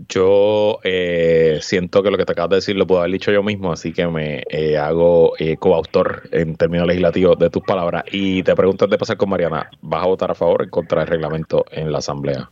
[0.10, 3.42] Yo eh, siento que lo que te acabas de decir lo puedo haber dicho yo
[3.42, 8.04] mismo, así que me eh, hago eh, coautor en términos legislativos de tus palabras.
[8.12, 11.00] Y te pregunto de pasar con Mariana, ¿vas a votar a favor o en contra
[11.00, 12.50] del reglamento en la Asamblea?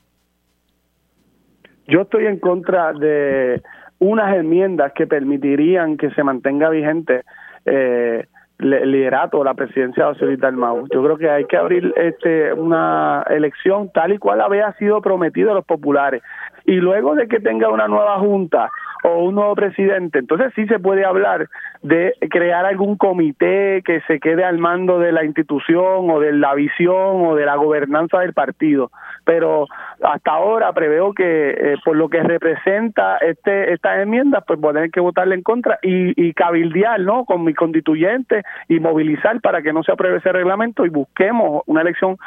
[1.87, 3.61] Yo estoy en contra de
[3.99, 7.23] unas enmiendas que permitirían que se mantenga vigente
[7.65, 8.25] eh,
[8.59, 10.87] el liderato o la presidencia de José Dalmau.
[10.93, 15.51] Yo creo que hay que abrir este una elección tal y cual había sido prometido
[15.51, 16.21] a los populares.
[16.65, 18.69] Y luego de que tenga una nueva junta
[19.03, 21.47] o un nuevo presidente, entonces sí se puede hablar
[21.81, 26.53] de crear algún comité que se quede al mando de la institución o de la
[26.53, 28.91] visión o de la gobernanza del partido.
[29.25, 29.67] Pero
[30.03, 34.73] hasta ahora preveo que eh, por lo que representa este estas enmiendas, pues voy a
[34.73, 37.25] tener que votarle en contra y, y cabildear, ¿no?
[37.25, 41.81] Con mi constituyente y movilizar para que no se apruebe ese reglamento y busquemos una
[41.81, 42.17] elección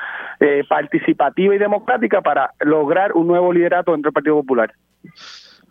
[0.41, 4.73] eh, participativa y democrática para lograr un nuevo liderato dentro del Partido Popular.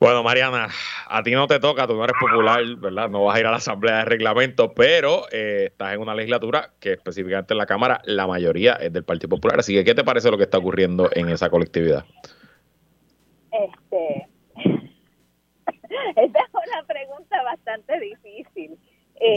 [0.03, 0.67] Bueno, Mariana,
[1.07, 3.09] a ti no te toca, tú no eres popular, ¿verdad?
[3.09, 6.71] No vas a ir a la Asamblea de Reglamento, pero eh, estás en una legislatura
[6.81, 9.61] que específicamente en la Cámara la mayoría es del Partido Popular.
[9.61, 12.03] Así que, ¿qué te parece lo que está ocurriendo en esa colectividad?
[13.49, 14.27] Este,
[16.17, 18.77] esa es una pregunta bastante difícil.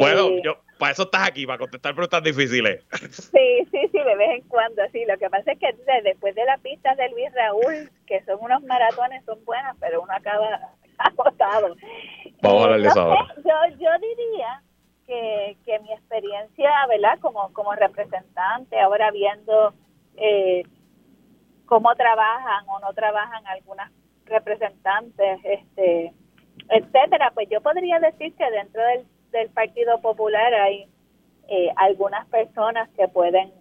[0.00, 2.84] bueno, eh, yo, para eso estás aquí, para contestar preguntas difíciles.
[3.10, 5.04] Sí, sí, sí, de vez en cuando, sí.
[5.06, 8.62] Lo que pasa es que después de las pistas de Luis Raúl, que son unos
[8.64, 10.60] maratones, son buenas, pero uno acaba
[10.98, 11.76] agotado.
[12.42, 14.62] Vamos a hablar de eso Yo, yo diría
[15.06, 17.18] que, que mi experiencia, ¿verdad?
[17.20, 19.74] Como, como representante, ahora viendo
[20.16, 20.62] eh,
[21.66, 23.90] cómo trabajan o no trabajan algunas
[24.24, 26.12] representantes, este
[26.68, 29.06] etcétera, pues yo podría decir que dentro del
[29.36, 30.88] del Partido Popular hay
[31.48, 33.52] eh, algunas personas que pueden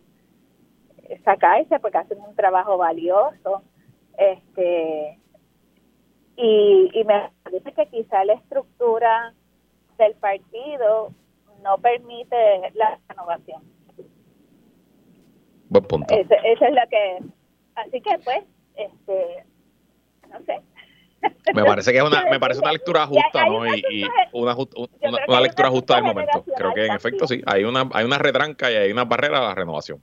[1.24, 3.64] sacarse porque hacen un trabajo valioso
[4.18, 5.20] este
[6.38, 9.34] y, y me parece que quizá la estructura
[9.98, 11.12] del partido
[11.64, 12.36] no permite
[12.74, 13.64] la renovación.
[15.70, 16.14] Buen punto.
[16.14, 17.20] Esa, esa es la que
[17.76, 18.44] así que pues
[18.76, 19.46] este
[20.30, 20.62] no sé
[21.54, 23.66] me parece que es una, me parece una lectura justa, ¿no?
[23.68, 24.56] Y, una,
[25.28, 26.44] una, lectura justa del momento.
[26.56, 29.42] Creo que en efecto sí, hay una, hay una retranca y hay una barrera a
[29.50, 30.02] la renovación.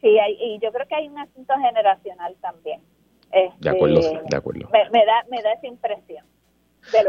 [0.00, 2.80] Sí, hay, y yo creo que hay un asunto generacional también.
[3.58, 4.68] de acuerdo, este, de acuerdo.
[4.72, 6.24] me, da, me da esa impresión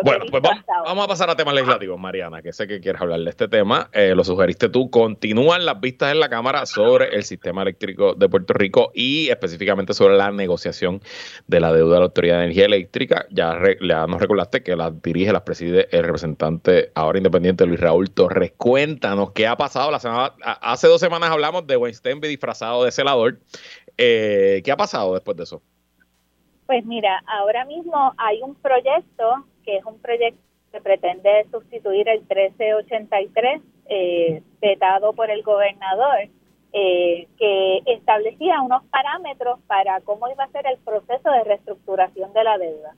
[0.03, 0.43] bueno, pues
[0.85, 3.89] vamos, a pasar a temas legislativos, Mariana, que sé que quieres hablar de este tema.
[3.93, 4.89] Eh, lo sugeriste tú.
[4.89, 9.93] Continúan las vistas en la Cámara sobre el sistema eléctrico de Puerto Rico y específicamente
[9.93, 11.01] sobre la negociación
[11.47, 13.25] de la deuda de la Autoridad de Energía Eléctrica.
[13.31, 13.57] Ya,
[14.07, 18.53] nos recordaste que la dirige, las preside el representante ahora independiente Luis Raúl Torres.
[18.57, 19.91] Cuéntanos qué ha pasado.
[19.91, 23.39] La semana, hace dos semanas hablamos de Weinstein disfrazado de celador.
[23.97, 25.61] Eh, ¿Qué ha pasado después de eso?
[26.65, 32.19] Pues mira, ahora mismo hay un proyecto que es un proyecto que pretende sustituir el
[32.21, 36.29] 1383 eh, vetado por el gobernador,
[36.71, 42.43] eh, que establecía unos parámetros para cómo iba a ser el proceso de reestructuración de
[42.43, 42.95] la deuda.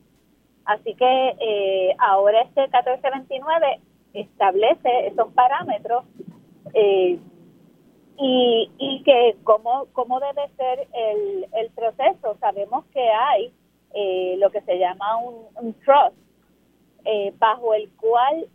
[0.65, 3.79] Así que eh, ahora este 1429
[4.13, 6.03] establece esos parámetros
[6.75, 7.17] eh,
[8.21, 12.37] y, que cómo, cómo debe ser el, el proceso.
[12.39, 13.51] Sabemos que hay
[14.37, 16.15] lo que se llama un trust,
[17.05, 18.47] eh, bajo el cual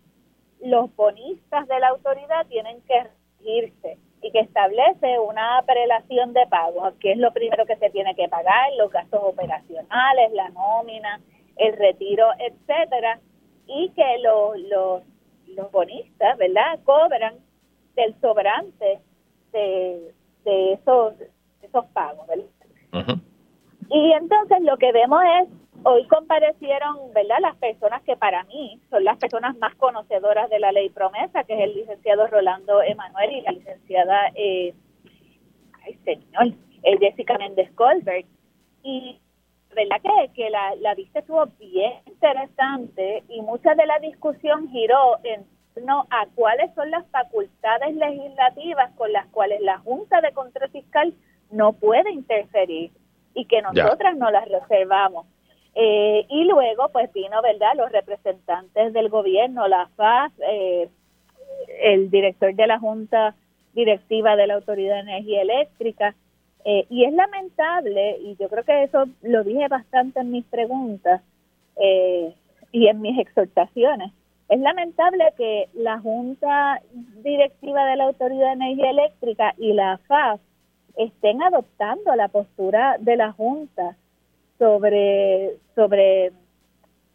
[0.61, 3.05] los bonistas de la autoridad tienen que
[3.39, 8.15] regirse y que establece una prelación de pago, que es lo primero que se tiene
[8.15, 11.21] que pagar, los gastos operacionales, la nómina,
[11.57, 13.21] el retiro, etcétera,
[13.67, 15.03] y que los, los,
[15.49, 17.35] los bonistas, ¿verdad?, cobran
[17.97, 19.01] del sobrante
[19.53, 21.15] de, de esos,
[21.63, 23.19] esos pagos, ¿verdad?
[23.91, 25.49] Y entonces lo que vemos es
[25.85, 30.73] Hoy comparecieron, ¿verdad?, las personas que para mí son las personas más conocedoras de la
[30.73, 34.75] ley promesa, que es el licenciado Rolando Emanuel y la licenciada, eh,
[35.85, 36.47] ay señor,
[36.83, 38.27] eh, Jessica Méndez Colbert.
[38.83, 39.21] Y
[39.75, 45.19] verdad que, que la, la vista estuvo bien interesante y mucha de la discusión giró
[45.25, 50.71] en torno a cuáles son las facultades legislativas con las cuales la Junta de Control
[50.71, 51.15] Fiscal
[51.51, 52.93] no puede interferir
[53.35, 55.27] y que nosotras no las reservamos.
[55.75, 60.89] Eh, y luego, pues vino, ¿verdad?, los representantes del gobierno, la FAS, eh,
[61.83, 63.35] el director de la Junta
[63.75, 66.15] Directiva de la Autoridad de Energía Eléctrica.
[66.65, 71.21] Eh, y es lamentable, y yo creo que eso lo dije bastante en mis preguntas
[72.71, 74.13] y en mis exhortaciones,
[74.49, 76.81] es lamentable que la Junta
[77.23, 80.41] Directiva de la Autoridad de Energía Eléctrica y la FAS
[80.97, 83.97] estén adoptando la postura de la Junta
[84.59, 86.33] sobre, sobre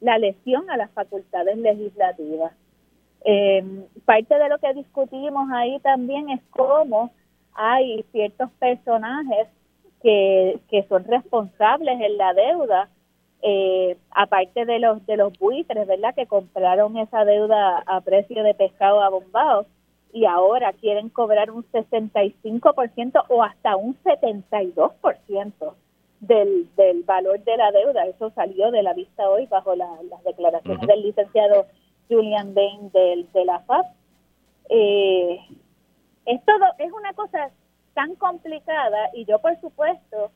[0.01, 2.53] la lesión a las facultades legislativas.
[3.25, 3.63] Eh,
[4.05, 7.11] parte de lo que discutimos ahí también es cómo
[7.53, 9.47] hay ciertos personajes
[10.01, 12.89] que, que son responsables en la deuda,
[13.41, 16.15] eh, aparte de los de los buitres, ¿verdad?
[16.15, 19.65] Que compraron esa deuda a precio de pescado abombado
[20.13, 25.73] y ahora quieren cobrar un 65% o hasta un 72%
[26.19, 28.05] del, del valor de la deuda.
[28.05, 31.65] Eso salió de la vista hoy bajo las declaraciones del licenciado
[32.09, 33.85] Julian Bain del, de la FAP.
[34.69, 35.39] Eh,
[36.25, 37.49] es todo, es una cosa
[37.93, 40.31] tan complicada y yo por supuesto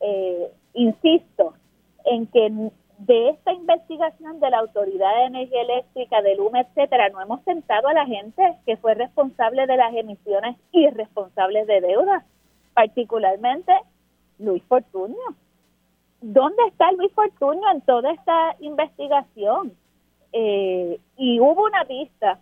[0.00, 1.54] eh, insisto
[2.04, 7.20] en que de esta investigación de la Autoridad de Energía Eléctrica, del UME, etcétera, no
[7.20, 12.24] hemos sentado a la gente que fue responsable de las emisiones irresponsables de deuda,
[12.74, 13.72] particularmente
[14.38, 15.34] Luis Fortunio.
[16.20, 19.72] ¿Dónde está Luis Fortunio en toda esta investigación?
[20.32, 22.38] Eh, y hubo una vista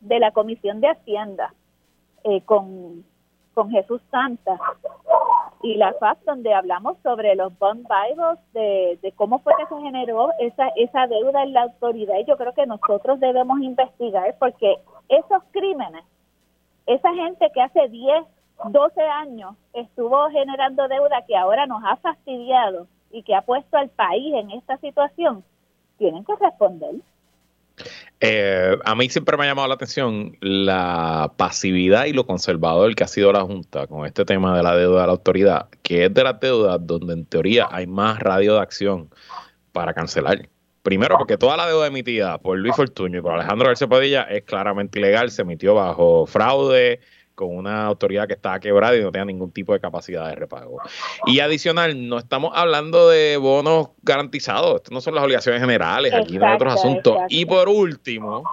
[0.00, 1.54] de la Comisión de Hacienda
[2.24, 3.04] eh, con,
[3.54, 4.58] con Jesús Santa
[5.62, 9.80] y la FAP donde hablamos sobre los bond bibles, de, de, cómo fue que se
[9.80, 14.76] generó esa, esa deuda en la autoridad y yo creo que nosotros debemos investigar porque
[15.08, 16.04] esos crímenes,
[16.86, 18.24] esa gente que hace 10,
[18.68, 23.90] 12 años estuvo generando deuda que ahora nos ha fastidiado y que ha puesto al
[23.90, 25.44] país en esta situación,
[25.98, 26.94] tienen que responder.
[28.20, 33.04] Eh, a mí siempre me ha llamado la atención la pasividad y lo conservador que
[33.04, 36.14] ha sido la Junta con este tema de la deuda de la autoridad, que es
[36.14, 39.10] de las deudas donde en teoría hay más radio de acción
[39.72, 40.48] para cancelar.
[40.82, 44.42] Primero, porque toda la deuda emitida por Luis Fortuño y por Alejandro García Padilla es
[44.42, 47.00] claramente ilegal, se emitió bajo fraude,
[47.34, 50.78] con una autoridad que estaba quebrada y no tenía ningún tipo de capacidad de repago.
[51.26, 56.38] Y adicional, no estamos hablando de bonos garantizados, Estas no son las obligaciones generales, aquí
[56.38, 57.18] no hay otros asuntos.
[57.28, 58.44] Y por último,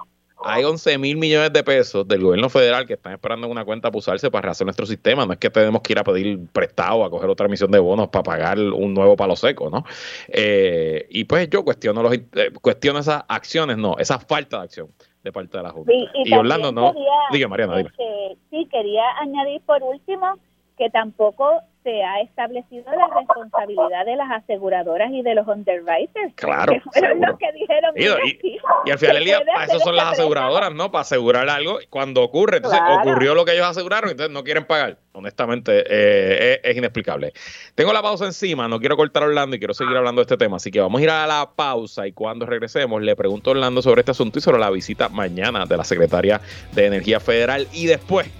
[0.44, 3.90] hay 11 mil millones de pesos del gobierno federal que están esperando en una cuenta
[3.90, 5.26] para usarse para rehacer nuestro sistema.
[5.26, 8.08] No es que tenemos que ir a pedir prestado a coger otra emisión de bonos
[8.08, 9.84] para pagar un nuevo palo seco, ¿no?
[10.28, 14.88] Eh, y pues yo cuestiono, los, eh, cuestiono esas acciones, no, esa falta de acción
[15.22, 15.92] de parte de la Junta.
[15.92, 16.92] y, Orlando no.
[17.30, 17.80] diga, Mariana.
[17.80, 20.38] Este, sí, quería añadir por último
[20.76, 26.34] que tampoco se ha establecido la responsabilidad de las aseguradoras y de los underwriters.
[26.34, 26.72] Claro.
[26.92, 27.94] Que dijeron.
[27.96, 30.90] Y, al final del día, eso son las aseguradoras, ¿no?
[30.90, 31.78] Para asegurar algo.
[31.90, 34.98] Cuando ocurre, entonces ocurrió lo que ellos aseguraron, entonces no quieren pagar.
[35.14, 37.32] Honestamente, eh, es, inexplicable.
[37.74, 40.36] Tengo la pausa encima, no quiero cortar a Orlando y quiero seguir hablando de este
[40.36, 40.56] tema.
[40.56, 43.82] Así que vamos a ir a la pausa y cuando regresemos, le pregunto a Orlando
[43.82, 46.40] sobre este asunto y sobre la visita mañana de la secretaria
[46.72, 47.66] de Energía Federal.
[47.72, 48.30] Y después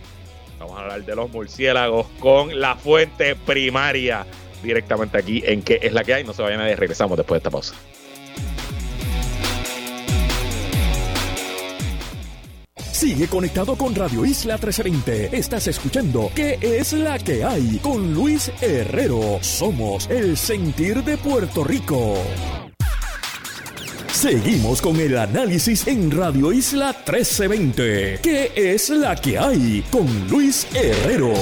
[0.62, 4.24] Vamos a hablar de los murciélagos con la fuente primaria
[4.62, 6.24] directamente aquí en qué es la que hay.
[6.24, 7.74] No se vayan nadie, regresamos después de esta pausa.
[12.76, 15.36] Sigue conectado con Radio Isla 1320.
[15.36, 17.80] Estás escuchando ¿Qué es la que hay?
[17.82, 19.38] Con Luis Herrero.
[19.40, 22.14] Somos el sentir de Puerto Rico.
[24.22, 28.20] Seguimos con el análisis en Radio Isla 1320.
[28.22, 29.84] ¿Qué es la que hay?
[29.90, 31.32] Con Luis Herrero.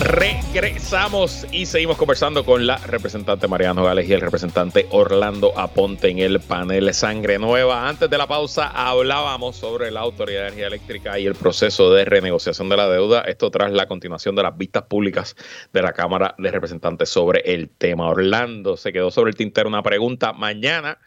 [0.00, 6.18] Regresamos y seguimos conversando con la representante Mariano Gales y el representante Orlando Aponte en
[6.18, 7.88] el panel Sangre Nueva.
[7.88, 12.04] Antes de la pausa hablábamos sobre la Autoridad de Energía Eléctrica y el proceso de
[12.04, 13.20] renegociación de la deuda.
[13.20, 15.36] Esto tras la continuación de las vistas públicas
[15.72, 18.08] de la Cámara de Representantes sobre el tema.
[18.08, 20.32] Orlando se quedó sobre el tintero una pregunta.
[20.32, 20.98] Mañana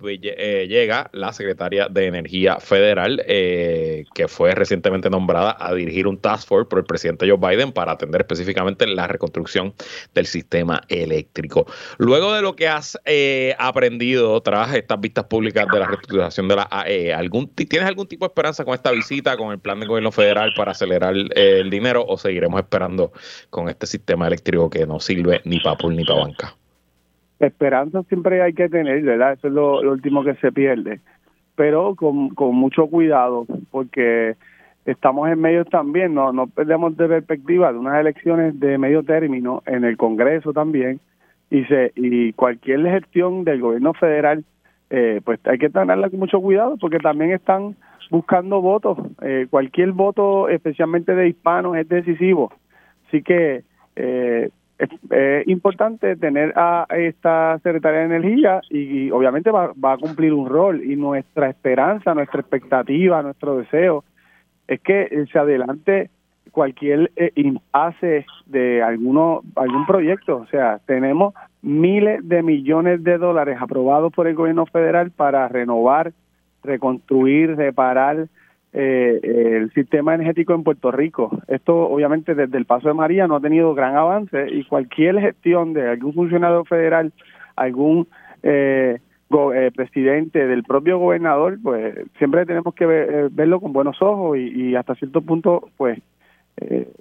[0.00, 6.48] llega la secretaria de Energía Federal, eh, que fue recientemente nombrada a dirigir un task
[6.48, 9.74] force por el presidente Joe Biden para atender específicamente la reconstrucción
[10.14, 11.66] del sistema eléctrico.
[11.98, 16.56] Luego de lo que has eh, aprendido tras estas vistas públicas de la reestructuración de
[16.56, 19.88] la AE, ¿algún, ¿tienes algún tipo de esperanza con esta visita, con el plan del
[19.88, 23.12] gobierno federal para acelerar el dinero o seguiremos esperando
[23.50, 26.57] con este sistema eléctrico que no sirve ni para pool ni para banca?
[27.40, 29.34] Esperanza siempre hay que tener, ¿verdad?
[29.34, 31.00] Eso es lo, último que se pierde,
[31.54, 34.36] pero con, con mucho cuidado, porque
[34.84, 39.62] estamos en medio también, no, no perdemos de perspectiva de unas elecciones de medio término
[39.66, 41.00] en el Congreso también,
[41.50, 44.44] y, se, y cualquier gestión del gobierno federal,
[44.90, 47.76] eh, pues hay que tenerla con mucho cuidado, porque también están
[48.10, 52.52] buscando votos, eh, cualquier voto, especialmente de hispanos, es decisivo.
[53.06, 53.62] Así que
[53.96, 60.32] eh, es, importante tener a esta secretaria de Energía y, obviamente va, va, a cumplir
[60.32, 64.04] un rol y nuestra esperanza, nuestra expectativa, nuestro deseo
[64.68, 66.10] es que se adelante
[66.50, 70.36] cualquier eh, impasse de alguno, algún proyecto.
[70.36, 76.12] O sea, tenemos miles de millones de dólares aprobados por el gobierno federal para renovar,
[76.62, 78.28] reconstruir, reparar
[78.72, 81.30] eh, el sistema energético en Puerto Rico.
[81.48, 85.72] Esto obviamente desde el paso de María no ha tenido gran avance y cualquier gestión
[85.72, 87.12] de algún funcionario federal,
[87.56, 88.08] algún
[88.42, 88.98] eh,
[89.30, 92.86] eh, presidente, del propio gobernador, pues siempre tenemos que
[93.30, 95.98] verlo con buenos ojos y, hasta cierto punto pues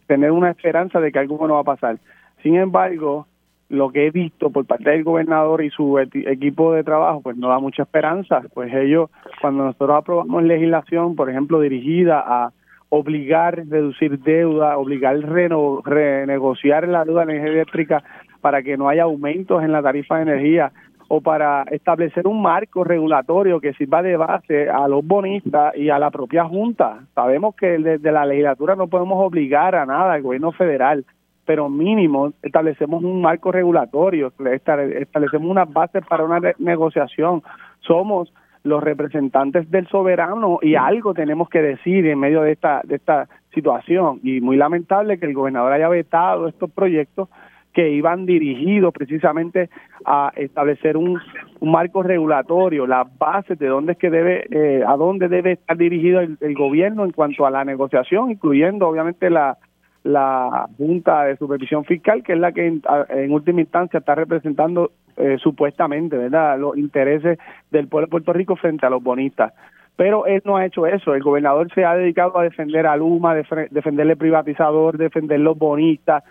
[0.06, 1.98] tener una esperanza de que algo bueno va a pasar.
[2.44, 3.28] Sin embargo,
[3.70, 7.50] lo que he visto por parte del gobernador y su equipo de trabajo, pues no
[7.50, 8.42] da mucha esperanza.
[8.54, 9.10] Pues ellos,
[9.42, 12.52] cuando nosotros aprobamos legislación, por ejemplo, dirigida a
[12.90, 18.04] obligar reducir deuda, obligar reno, renegociar la deuda eléctrica
[18.40, 20.72] para que no haya aumentos en la tarifa de energía
[21.10, 26.00] o para establecer un marco regulatorio que sirva de base a los bonistas y a
[26.00, 27.00] la propia Junta.
[27.16, 31.06] Sabemos que desde la legislatura no podemos obligar a nada al gobierno federal
[31.48, 37.42] pero mínimo establecemos un marco regulatorio, establecemos unas bases para una negociación.
[37.80, 38.34] Somos
[38.64, 43.30] los representantes del soberano y algo tenemos que decir en medio de esta de esta
[43.54, 47.30] situación y muy lamentable que el gobernador haya vetado estos proyectos
[47.72, 49.70] que iban dirigidos precisamente
[50.04, 51.18] a establecer un,
[51.62, 56.20] marco regulatorio, las bases de dónde es que debe, eh, a dónde debe estar dirigido
[56.22, 59.60] el, gobierno en cuanto a la negociación, incluyendo obviamente la,
[60.04, 65.38] la Junta de Supervisión Fiscal, que es la que en, última instancia está representando eh,
[65.42, 66.60] supuestamente ¿verdad?
[66.60, 67.40] los intereses
[67.72, 69.54] del pueblo de Puerto Rico frente a los bonistas.
[69.96, 71.16] Pero él no ha hecho eso.
[71.16, 76.24] El gobernador se ha dedicado a defender a Luma, defenderle privatizador, defender los bonistas.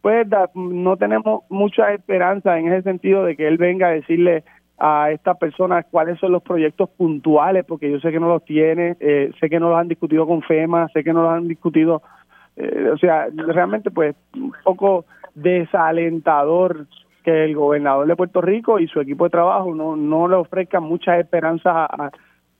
[0.00, 4.44] Pues no tenemos mucha esperanza en ese sentido de que él venga a decirle
[4.78, 8.96] a estas personas cuáles son los proyectos puntuales, porque yo sé que no los tiene,
[8.98, 12.02] eh, sé que no los han discutido con FEMA, sé que no los han discutido
[12.56, 16.86] eh, o sea, realmente pues un poco desalentador
[17.24, 20.82] que el gobernador de Puerto Rico y su equipo de trabajo no, no le ofrezcan
[20.82, 22.10] muchas esperanzas a,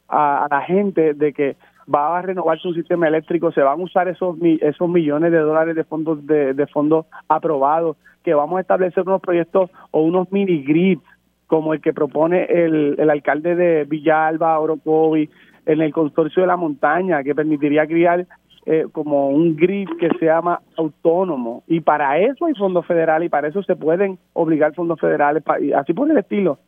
[0.09, 1.57] a, la gente de que
[1.93, 5.75] va a renovar su sistema eléctrico, se van a usar esos esos millones de dólares
[5.75, 10.63] de fondos de, de fondos aprobados, que vamos a establecer unos proyectos o unos mini
[10.63, 11.03] grids
[11.49, 15.29] como el que propone el, el alcalde de Villalba, Orocovi,
[15.67, 18.27] en el consorcio de la montaña, que permitiría criar
[18.65, 23.29] eh, como un grid que se llama autónomo y para eso hay fondos federales y
[23.29, 26.59] para eso se pueden obligar fondos federales y así por el estilo.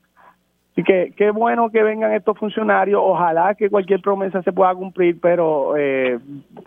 [0.73, 5.21] Así que qué bueno que vengan estos funcionarios, ojalá que cualquier promesa se pueda cumplir,
[5.21, 6.19] pero eh,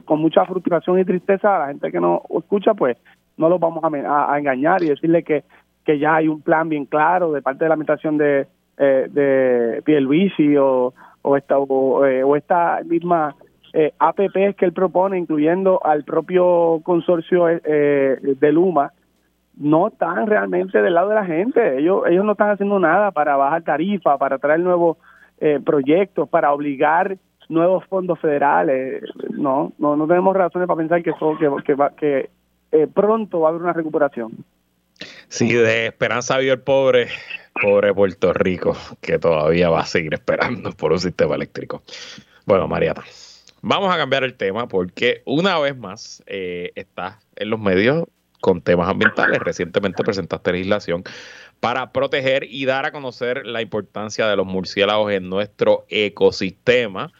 [0.05, 2.95] con mucha frustración y tristeza a la gente que no escucha, pues
[3.35, 5.43] no los vamos a, engañar y decirle que,
[5.83, 8.47] que ya hay un plan bien claro de parte de la administración de,
[8.77, 13.35] eh, de Pierluisi o, o esta, o, eh, o esta misma
[13.73, 18.93] eh, APPs que él propone, incluyendo al propio consorcio eh, de Luma,
[19.59, 21.79] no están realmente del lado de la gente.
[21.79, 24.97] Ellos, ellos no están haciendo nada para bajar tarifa, para traer nuevos
[25.39, 27.17] eh, proyectos, para obligar
[27.49, 29.03] nuevos fondos federales.
[29.31, 32.29] No, no, no tenemos razones para pensar que,
[32.71, 34.31] eh, pronto va a haber una recuperación.
[35.27, 37.07] Sí, de esperanza vive el pobre,
[37.61, 41.81] pobre Puerto Rico, que todavía va a seguir esperando por un sistema eléctrico.
[42.45, 43.03] Bueno, Mariana.
[43.69, 48.05] Vamos a cambiar el tema porque una vez más eh, estás en los medios
[48.39, 49.39] con temas ambientales.
[49.39, 51.03] Recientemente presentaste legislación
[51.59, 57.11] para proteger y dar a conocer la importancia de los murciélagos en nuestro ecosistema.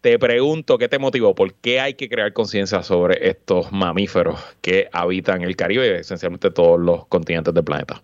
[0.00, 1.34] Te pregunto, ¿qué te motivó?
[1.34, 6.52] ¿Por qué hay que crear conciencia sobre estos mamíferos que habitan el Caribe y esencialmente
[6.52, 8.00] todos los continentes del planeta?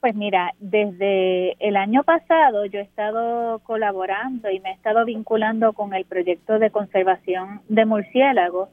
[0.00, 5.74] Pues mira, desde el año pasado yo he estado colaborando y me he estado vinculando
[5.74, 8.70] con el proyecto de conservación de murciélagos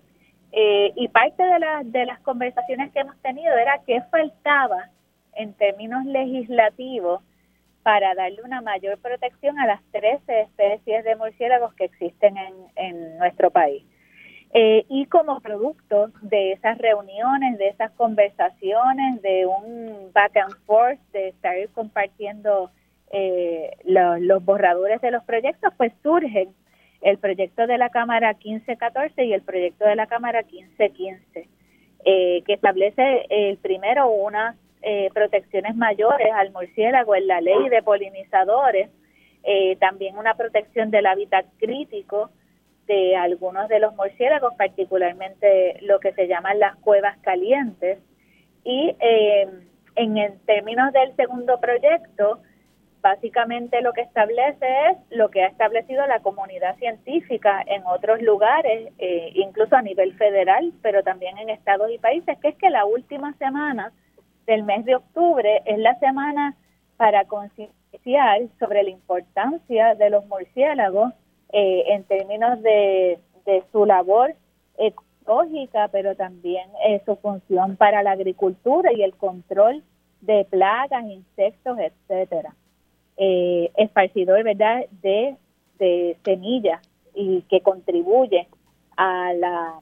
[0.54, 4.90] eh, y parte de, de las conversaciones que hemos tenido era qué faltaba
[5.34, 7.22] en términos legislativos
[7.84, 13.18] para darle una mayor protección a las 13 especies de murciélagos que existen en, en
[13.18, 13.84] nuestro país.
[14.54, 21.00] Eh, y como producto de esas reuniones, de esas conversaciones, de un back and forth,
[21.12, 22.72] de estar compartiendo
[23.12, 26.50] eh, los borradores de los proyectos, pues surgen
[27.02, 31.48] el proyecto de la Cámara 1514 y el proyecto de la Cámara 1515,
[32.06, 37.84] eh, que establece el primero unas eh, protecciones mayores al murciélago en la ley de
[37.84, 38.90] polinizadores,
[39.44, 42.32] eh, también una protección del hábitat crítico
[42.88, 48.00] de algunos de los murciélagos, particularmente lo que se llaman las cuevas calientes.
[48.64, 49.48] Y eh,
[49.96, 52.40] en, términos del segundo proyecto,
[53.02, 58.92] básicamente lo que establece es lo que ha establecido la comunidad científica en otros lugares,
[58.98, 62.86] eh, incluso a nivel federal, pero también en estados y países, que es que la
[62.86, 63.92] última semana
[64.46, 66.56] del mes de octubre es la semana
[66.96, 71.14] para concienciar sobre la importancia de los murciélagos
[71.52, 73.20] eh, en términos de,
[73.72, 74.36] su labor
[74.78, 79.84] ecológica, pero también eh, su función para la agricultura y el control
[80.20, 82.54] de plagas, insectos, etcétera.
[83.16, 85.38] Eh, esparcidor, ¿verdad?, de,
[85.80, 86.82] de semillas
[87.16, 88.48] y que contribuye
[88.98, 89.80] a la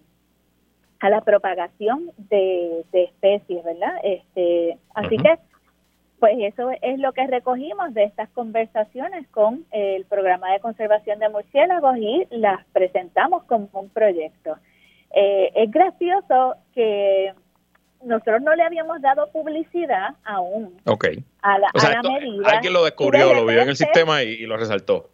[0.99, 3.95] a la propagación de, de especies, ¿verdad?
[4.03, 5.37] Este, así que
[6.19, 11.29] pues eso es lo que recogimos de estas conversaciones con el programa de conservación de
[11.29, 14.57] murciélagos y las presentamos como un proyecto.
[15.13, 17.33] Eh, es gracioso que
[18.03, 20.77] nosotros no le habíamos dado publicidad aún
[21.41, 22.49] a la, medida.
[22.49, 25.09] Alguien lo descubrió, lo vio en el sistema y, y, lo resaltó.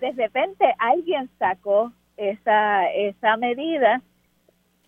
[0.00, 4.02] De repente alguien sacó esa, esa medida,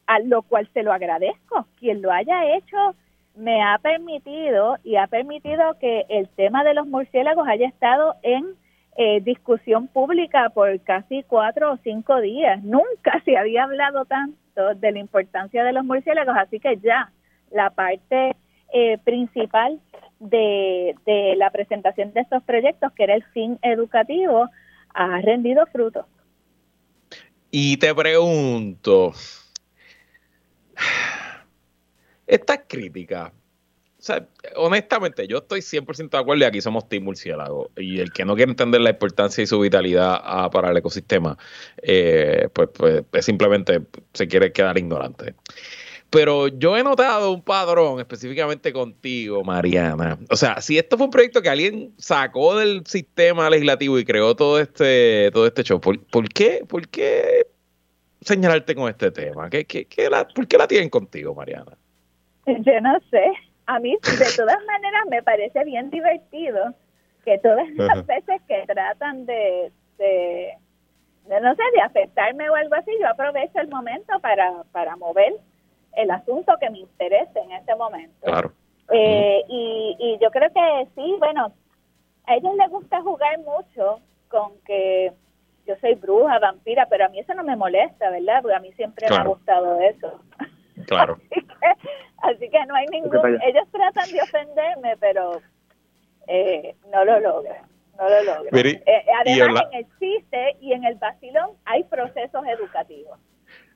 [0.06, 1.66] a lo cual se lo agradezco.
[1.78, 2.94] Quien lo haya hecho
[3.36, 8.54] me ha permitido y ha permitido que el tema de los murciélagos haya estado en
[8.96, 12.62] eh, discusión pública por casi cuatro o cinco días.
[12.64, 17.12] Nunca se había hablado tanto de la importancia de los murciélagos, así que ya
[17.50, 18.36] la parte
[18.72, 19.80] eh, principal
[20.18, 24.48] de, de la presentación de estos proyectos, que era el fin educativo,
[24.94, 26.06] ha rendido frutos.
[27.50, 29.12] Y te pregunto,
[32.26, 33.32] estas críticas,
[33.98, 37.70] o sea, honestamente, yo estoy 100% de acuerdo y aquí somos Team Murciélago.
[37.76, 41.38] Y el que no quiere entender la importancia y su vitalidad para el ecosistema,
[41.82, 42.68] eh, pues,
[43.10, 43.80] pues simplemente
[44.12, 45.34] se quiere quedar ignorante.
[46.10, 50.18] Pero yo he notado un padrón específicamente contigo, Mariana.
[50.30, 54.36] O sea, si esto fue un proyecto que alguien sacó del sistema legislativo y creó
[54.36, 57.48] todo este, todo este show, ¿por, qué, ¿por qué
[58.20, 59.50] señalarte con este tema?
[59.50, 59.86] ¿Qué, qué,
[60.34, 61.76] ¿Por qué la tienen contigo, Mariana?
[62.64, 63.32] Yo no sé.
[63.66, 66.72] A mí, de todas maneras, me parece bien divertido
[67.24, 70.52] que todas las veces que tratan de, de,
[71.28, 75.34] no sé, de afectarme o algo así, yo aprovecho el momento para, para mover
[75.94, 78.14] el asunto que me interese en ese momento.
[78.24, 78.52] Claro.
[78.92, 81.52] Eh, y, y yo creo que sí, bueno,
[82.26, 85.12] a ellos les gusta jugar mucho con que
[85.66, 88.42] yo soy bruja, vampira, pero a mí eso no me molesta, ¿verdad?
[88.42, 90.20] Porque a mí siempre me ha gustado eso.
[90.86, 91.18] Claro.
[91.30, 91.66] así, que,
[92.66, 93.38] no hay ningún...
[93.42, 95.40] Ellos tratan de ofenderme, pero
[96.28, 97.66] eh, no lo logran.
[97.98, 98.66] No lo logran.
[98.66, 103.18] Eh, además, en el chiste y en el vacilón hay procesos educativos.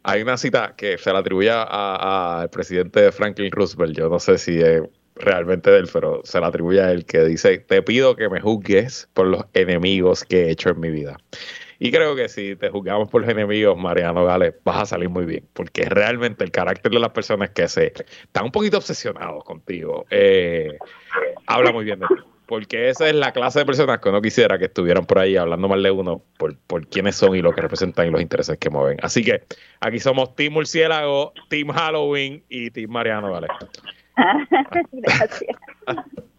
[0.02, 3.96] Hay una cita que se la atribuye al presidente Franklin Roosevelt.
[3.96, 4.82] Yo no sé si es
[5.14, 8.40] realmente de él, pero se la atribuye a él, que dice, te pido que me
[8.40, 11.18] juzgues por los enemigos que he hecho en mi vida.
[11.82, 15.24] Y creo que si te juzgamos por los enemigos, Mariano Gales, vas a salir muy
[15.24, 20.04] bien, porque realmente el carácter de las personas que se están un poquito obsesionados contigo,
[20.10, 20.76] eh,
[21.46, 22.14] habla muy bien de ti.
[22.44, 25.68] Porque esa es la clase de personas que uno quisiera que estuvieran por ahí hablando
[25.68, 28.68] mal de uno por, por quiénes son y lo que representan y los intereses que
[28.68, 28.98] mueven.
[29.02, 29.44] Así que
[29.80, 33.50] aquí somos Team Murciélago, Team Halloween y Team Mariano Gales.
[34.92, 35.56] Gracias.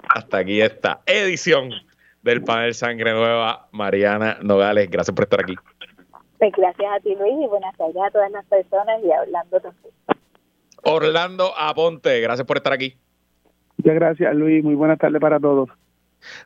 [0.07, 1.71] Hasta aquí esta edición
[2.21, 4.89] del panel Sangre Nueva, Mariana Nogales.
[4.89, 5.55] Gracias por estar aquí.
[6.37, 9.93] Pues gracias a ti, Luis, y buenas tardes a todas las personas y hablando también.
[10.83, 12.95] Orlando Aponte, gracias por estar aquí.
[13.77, 14.63] Muchas gracias, Luis.
[14.63, 15.69] Muy buenas tardes para todos.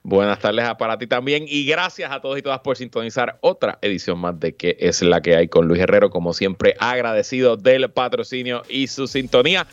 [0.03, 4.19] Buenas tardes para ti también y gracias a todos y todas por sintonizar otra edición
[4.19, 8.61] más de que es la que hay con Luis Herrero, como siempre agradecido del patrocinio
[8.69, 9.67] y su sintonía.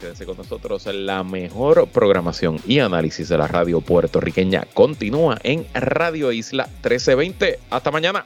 [0.00, 0.86] Quédense con nosotros.
[0.86, 7.58] La mejor programación y análisis de la radio puertorriqueña continúa en Radio Isla 1320.
[7.70, 8.24] Hasta mañana.